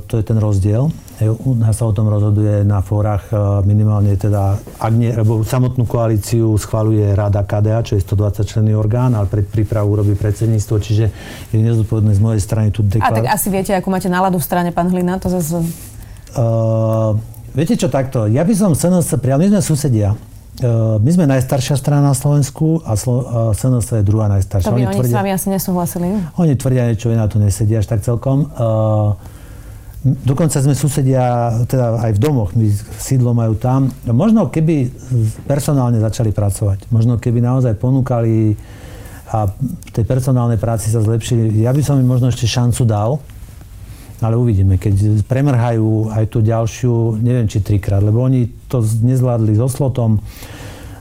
to 0.06 0.14
je 0.14 0.22
ten 0.22 0.38
rozdiel. 0.38 0.94
U 1.42 1.58
nás 1.58 1.74
sa 1.74 1.90
o 1.90 1.96
tom 1.96 2.06
rozhoduje 2.06 2.62
na 2.62 2.86
fórach 2.86 3.26
e, 3.34 3.66
minimálne 3.66 4.14
teda, 4.14 4.54
ak 4.78 4.92
nie, 4.94 5.10
lebo 5.10 5.42
samotnú 5.42 5.90
koalíciu 5.90 6.54
schvaluje 6.54 7.02
Rada 7.18 7.42
KDH, 7.42 7.76
čo 7.82 7.92
je 7.98 8.06
120 8.06 8.46
členný 8.46 8.78
orgán, 8.78 9.10
ale 9.18 9.26
pred 9.26 9.42
prípravu 9.42 9.98
robí 9.98 10.14
predsedníctvo, 10.14 10.74
čiže 10.78 11.04
je 11.50 11.58
nezodpovedné 11.58 12.14
z 12.14 12.22
mojej 12.22 12.38
strany 12.38 12.70
tu 12.70 12.86
deklar... 12.86 13.10
A 13.10 13.18
tak 13.18 13.26
asi 13.26 13.50
viete, 13.50 13.74
ako 13.74 13.90
máte 13.90 14.06
náladu 14.06 14.38
v 14.38 14.46
strane, 14.46 14.70
pán 14.70 14.86
Hlina, 14.86 15.18
to 15.18 15.26
zase... 15.26 15.66
Uh, 16.38 17.18
viete 17.58 17.74
čo, 17.74 17.90
takto, 17.90 18.30
ja 18.30 18.46
by 18.46 18.54
som 18.54 18.70
SNS 18.70 19.18
prijal, 19.18 19.42
my 19.42 19.50
sme 19.50 19.62
susedia, 19.66 20.14
my 21.02 21.10
sme 21.12 21.28
najstaršia 21.28 21.76
strana 21.76 22.12
na 22.12 22.16
Slovensku 22.16 22.80
a 22.86 22.96
Slo- 22.96 23.52
SNS 23.52 24.00
je 24.00 24.04
druhá 24.06 24.30
najstaršia. 24.32 24.72
To 24.72 24.76
by 24.76 24.84
oni, 24.84 24.88
oni 24.88 24.96
tvrdia, 24.96 25.12
s 25.12 25.18
vami 25.20 25.30
asi 25.36 25.48
nesúhlasili. 25.52 26.06
Oni 26.40 26.52
tvrdia 26.56 26.82
niečo 26.88 27.12
na 27.12 27.28
to 27.28 27.36
nesedia 27.36 27.84
až 27.84 27.86
tak 27.92 28.00
celkom. 28.00 28.48
Eh, 28.48 29.10
dokonca 30.24 30.56
sme 30.62 30.72
susedia, 30.72 31.50
teda 31.66 31.98
aj 31.98 32.12
v 32.16 32.20
domoch, 32.22 32.54
my 32.54 32.70
sídlo 32.96 33.34
majú 33.34 33.58
tam. 33.58 33.90
Možno 34.06 34.48
keby 34.48 34.88
personálne 35.44 35.98
začali 35.98 36.30
pracovať, 36.30 36.88
možno 36.94 37.18
keby 37.18 37.42
naozaj 37.42 37.74
ponúkali 37.76 38.54
a 39.26 39.50
v 39.50 39.90
tej 39.90 40.06
personálnej 40.06 40.56
práci 40.56 40.94
sa 40.94 41.02
zlepšili, 41.02 41.50
ja 41.58 41.74
by 41.74 41.82
som 41.82 41.98
im 41.98 42.06
možno 42.06 42.30
ešte 42.30 42.46
šancu 42.46 42.86
dal, 42.86 43.18
ale 44.20 44.34
uvidíme, 44.36 44.80
keď 44.80 45.24
premrhajú 45.28 46.08
aj 46.08 46.24
tú 46.32 46.40
ďalšiu, 46.40 47.20
neviem 47.20 47.48
či 47.48 47.60
trikrát, 47.60 48.00
lebo 48.00 48.24
oni 48.24 48.48
to 48.68 48.80
nezvládli 48.80 49.56
so 49.56 49.68
slotom. 49.68 50.20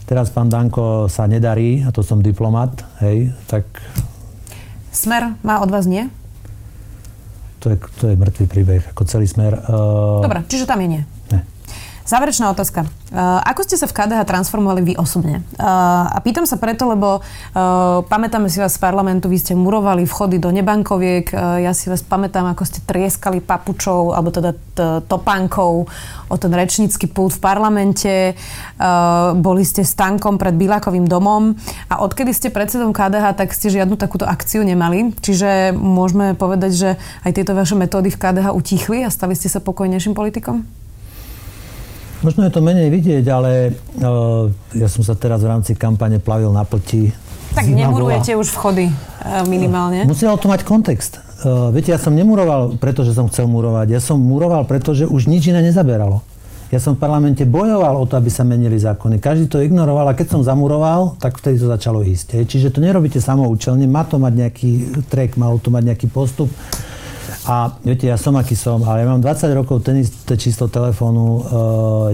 Teraz 0.05 0.29
pán 0.29 0.51
Danko 0.51 1.09
sa 1.09 1.25
nedarí, 1.25 1.81
a 1.81 1.89
to 1.89 2.05
som 2.05 2.21
diplomat, 2.21 2.85
hej, 3.01 3.33
tak... 3.49 3.65
Smer 4.93 5.33
má 5.41 5.59
od 5.63 5.71
vás 5.71 5.89
nie? 5.89 6.07
To 7.65 7.73
je, 7.73 7.77
to 7.97 8.03
je 8.13 8.15
mŕtvý 8.19 8.45
príbeh, 8.45 8.83
ako 8.93 9.01
celý 9.09 9.25
smer. 9.25 9.57
Uh... 9.65 10.21
Dobre, 10.21 10.45
čiže 10.45 10.69
tam 10.69 10.77
je 10.85 10.87
nie. 10.99 11.03
Záverečná 12.05 12.53
otázka. 12.53 12.85
Uh, 13.09 13.41
ako 13.49 13.65
ste 13.65 13.81
sa 13.81 13.89
v 13.89 13.97
KDH 13.97 14.29
transformovali 14.29 14.81
vy 14.85 14.93
osobne? 14.93 15.41
Uh, 15.57 16.05
a 16.05 16.21
pýtam 16.21 16.45
sa 16.45 16.61
preto, 16.61 16.85
lebo 16.85 17.17
uh, 17.17 18.05
pamätáme 18.05 18.45
si 18.45 18.61
vás 18.61 18.77
z 18.77 18.79
parlamentu, 18.85 19.25
vy 19.25 19.41
ste 19.41 19.57
murovali 19.57 20.05
vchody 20.05 20.37
do 20.37 20.53
nebankoviek, 20.53 21.33
ja 21.33 21.73
si 21.73 21.89
vás 21.89 22.05
pamätám, 22.05 22.45
ako 22.53 22.61
ste 22.61 22.85
trieskali 22.85 23.41
papučou, 23.41 24.13
alebo 24.13 24.29
teda 24.29 24.53
t- 24.53 25.01
topánkou 25.09 25.89
o 26.29 26.35
ten 26.37 26.53
rečnícky 26.53 27.09
pult 27.09 27.33
v 27.33 27.41
parlamente, 27.41 28.13
boli 29.41 29.65
ste 29.65 29.81
s 29.81 29.97
tankom 29.97 30.37
pred 30.37 30.53
Bilakovým 30.53 31.09
domom 31.09 31.57
a 31.89 32.05
odkedy 32.05 32.37
ste 32.37 32.53
predsedom 32.53 32.93
KDH, 32.93 33.33
tak 33.33 33.49
ste 33.49 33.73
žiadnu 33.73 33.97
takúto 33.97 34.29
akciu 34.29 34.61
nemali. 34.61 35.09
Čiže 35.25 35.73
môžeme 35.73 36.37
povedať, 36.37 36.71
že 36.73 36.89
aj 37.25 37.31
tieto 37.33 37.57
vaše 37.57 37.73
metódy 37.73 38.13
v 38.13 38.21
KDH 38.21 38.53
utichli 38.53 39.01
a 39.01 39.09
stali 39.09 39.33
ste 39.33 39.49
sa 39.49 39.57
pokojnejším 39.57 40.13
politikom? 40.13 40.84
Možno 42.25 42.41
je 42.41 42.57
to 42.57 42.65
menej 42.65 42.89
vidieť, 42.89 43.25
ale 43.29 43.69
uh, 44.01 44.49
ja 44.73 44.89
som 44.89 45.05
sa 45.05 45.13
teraz 45.13 45.45
v 45.45 45.53
rámci 45.53 45.77
kampane 45.77 46.17
plavil 46.17 46.49
na 46.49 46.65
plti. 46.65 47.13
Tak 47.53 47.69
Zima 47.69 47.85
nemurujete 47.85 48.33
bola... 48.33 48.41
už 48.41 48.47
vchody 48.49 48.89
uh, 48.89 49.45
minimálne. 49.45 50.09
Muselo 50.09 50.33
to 50.41 50.49
mať 50.49 50.65
kontext. 50.65 51.21
Uh, 51.45 51.69
viete, 51.69 51.93
ja 51.93 52.01
som 52.01 52.17
nemuroval, 52.17 52.81
pretože 52.81 53.13
som 53.13 53.29
chcel 53.29 53.45
murovať. 53.45 53.93
Ja 53.93 54.01
som 54.01 54.17
muroval, 54.17 54.65
pretože 54.65 55.05
už 55.05 55.29
nič 55.29 55.53
iné 55.53 55.61
nezaberalo. 55.61 56.25
Ja 56.73 56.81
som 56.81 56.97
v 56.97 57.05
parlamente 57.05 57.45
bojoval 57.45 57.93
o 57.93 58.09
to, 58.09 58.17
aby 58.17 58.33
sa 58.33 58.41
menili 58.41 58.81
zákony. 58.81 59.21
Každý 59.21 59.45
to 59.45 59.61
ignoroval 59.61 60.09
a 60.09 60.17
keď 60.17 60.33
som 60.33 60.41
zamuroval, 60.41 61.21
tak 61.21 61.37
vtedy 61.37 61.61
to 61.61 61.69
začalo 61.69 62.01
ísť. 62.01 62.41
Čiže 62.41 62.73
to 62.73 62.81
nerobíte 62.81 63.21
samoučelne, 63.21 63.85
má 63.85 64.01
to 64.01 64.17
mať 64.17 64.33
nejaký 64.33 64.71
trek, 65.13 65.37
mal 65.37 65.61
to 65.61 65.69
mať 65.69 65.93
nejaký 65.93 66.09
postup. 66.09 66.49
A 67.45 67.77
viete, 67.85 68.09
ja 68.09 68.17
som 68.17 68.33
aký 68.41 68.57
som, 68.57 68.81
ale 68.89 69.05
ja 69.05 69.07
mám 69.13 69.21
20 69.21 69.53
rokov 69.53 69.85
ten 69.85 70.01
isté 70.01 70.33
číslo 70.33 70.65
telefónu. 70.65 71.25
Uh, 71.25 71.41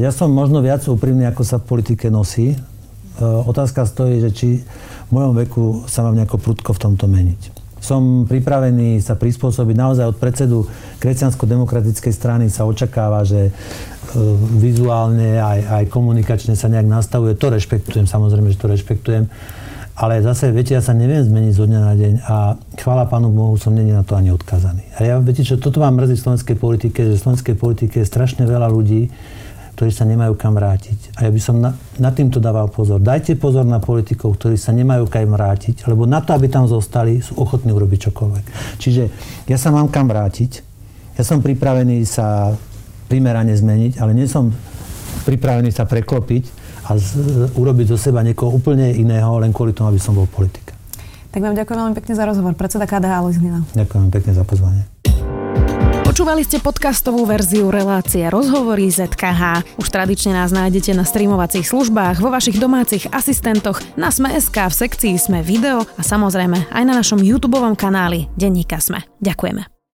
ja 0.03 0.11
som 0.11 0.27
možno 0.27 0.59
viac 0.59 0.83
úprimný, 0.83 1.23
ako 1.23 1.43
sa 1.47 1.55
v 1.55 1.71
politike 1.71 2.11
nosí. 2.11 2.51
Uh, 3.15 3.39
otázka 3.47 3.87
stojí, 3.87 4.19
že 4.19 4.35
či 4.35 4.59
v 5.07 5.11
mojom 5.15 5.31
veku 5.39 5.63
sa 5.87 6.03
mám 6.03 6.19
nejako 6.19 6.35
prudko 6.35 6.75
v 6.75 6.83
tomto 6.83 7.07
meniť. 7.07 7.41
Som 7.79 8.27
pripravený 8.27 8.99
sa 8.99 9.15
prispôsobiť. 9.15 9.75
Naozaj 9.79 10.05
od 10.11 10.17
predsedu 10.19 10.67
kresťansko-demokratickej 10.99 12.11
strany 12.11 12.51
sa 12.51 12.67
očakáva, 12.67 13.23
že 13.23 13.47
uh, 13.47 13.55
vizuálne 14.59 15.39
aj, 15.39 15.59
aj 15.79 15.83
komunikačne 15.95 16.59
sa 16.59 16.67
nejak 16.67 16.91
nastavuje. 16.91 17.39
To 17.39 17.55
rešpektujem, 17.55 18.03
samozrejme, 18.03 18.51
že 18.51 18.59
to 18.59 18.67
rešpektujem 18.67 19.31
ale 19.95 20.23
zase, 20.23 20.49
viete, 20.55 20.71
ja 20.71 20.81
sa 20.81 20.95
neviem 20.95 21.19
zmeniť 21.19 21.53
zo 21.53 21.65
dňa 21.67 21.81
na 21.83 21.93
deň 21.93 22.13
a 22.23 22.35
chvála 22.79 23.05
Pánu 23.11 23.29
Bohu, 23.29 23.59
som 23.59 23.75
není 23.75 23.91
na 23.91 24.07
to 24.07 24.15
ani 24.15 24.31
odkazaný. 24.31 24.87
A 24.97 25.03
ja, 25.03 25.15
viete 25.19 25.43
čo, 25.43 25.59
toto 25.59 25.83
vám 25.83 25.99
mrzí 25.99 26.15
v 26.15 26.23
slovenskej 26.23 26.57
politike, 26.57 26.99
že 27.03 27.19
v 27.19 27.21
slovenskej 27.21 27.55
politike 27.59 27.99
je 28.01 28.07
strašne 28.07 28.47
veľa 28.47 28.71
ľudí, 28.71 29.11
ktorí 29.75 29.91
sa 29.91 30.05
nemajú 30.05 30.37
kam 30.37 30.53
vrátiť. 30.53 31.17
A 31.17 31.27
ja 31.27 31.31
by 31.33 31.41
som 31.41 31.57
na, 31.57 31.73
na 31.97 32.13
týmto 32.13 32.37
dával 32.37 32.69
pozor. 32.69 33.01
Dajte 33.01 33.33
pozor 33.33 33.65
na 33.65 33.81
politikov, 33.81 34.37
ktorí 34.37 34.53
sa 34.53 34.69
nemajú 34.71 35.09
kam 35.09 35.33
vrátiť, 35.33 35.89
lebo 35.89 36.05
na 36.05 36.21
to, 36.21 36.37
aby 36.37 36.47
tam 36.47 36.69
zostali, 36.69 37.17
sú 37.17 37.35
ochotní 37.41 37.73
urobiť 37.73 38.13
čokoľvek. 38.13 38.45
Čiže 38.77 39.03
ja 39.49 39.57
sa 39.57 39.73
mám 39.73 39.89
kam 39.89 40.05
vrátiť, 40.07 40.51
ja 41.17 41.23
som 41.27 41.43
pripravený 41.43 42.05
sa 42.07 42.55
primerane 43.11 43.51
zmeniť, 43.51 43.99
ale 43.99 44.15
nie 44.15 44.29
som 44.29 44.53
pripravený 45.27 45.73
sa 45.73 45.83
preklopiť 45.83 46.60
a 46.91 46.99
z, 46.99 47.15
urobiť 47.55 47.95
zo 47.95 47.97
seba 47.97 48.19
niekoho 48.19 48.51
úplne 48.51 48.91
iného, 48.91 49.39
len 49.39 49.55
kvôli 49.55 49.71
tomu, 49.71 49.95
aby 49.95 49.99
som 50.03 50.11
bol 50.11 50.27
politik. 50.27 50.75
Tak 51.31 51.39
vám 51.39 51.55
ďakujem 51.55 51.79
veľmi 51.79 51.95
pekne 51.95 52.13
za 52.19 52.27
rozhovor. 52.27 52.51
Predseda 52.59 52.83
KDH 52.83 53.13
Alois 53.15 53.39
Ďakujem 53.39 54.11
pekne 54.11 54.31
za 54.35 54.43
pozvanie. 54.43 54.83
Počúvali 56.03 56.43
ste 56.43 56.59
podcastovú 56.59 57.23
verziu 57.23 57.71
relácie 57.71 58.27
Rozhovory 58.27 58.91
ZKH. 58.91 59.63
Už 59.79 59.87
tradične 59.87 60.35
nás 60.35 60.51
nájdete 60.51 60.91
na 60.91 61.07
streamovacích 61.07 61.63
službách, 61.63 62.19
vo 62.19 62.27
vašich 62.27 62.59
domácich 62.59 63.07
asistentoch, 63.15 63.79
na 63.95 64.11
Sme.sk, 64.11 64.51
v 64.51 64.75
sekcii 64.75 65.15
Sme 65.15 65.39
video 65.39 65.87
a 65.95 66.01
samozrejme 66.03 66.67
aj 66.67 66.83
na 66.83 66.99
našom 66.99 67.23
YouTube 67.23 67.63
kanáli 67.79 68.27
Denníka 68.35 68.83
Sme. 68.83 69.07
Ďakujeme. 69.23 69.80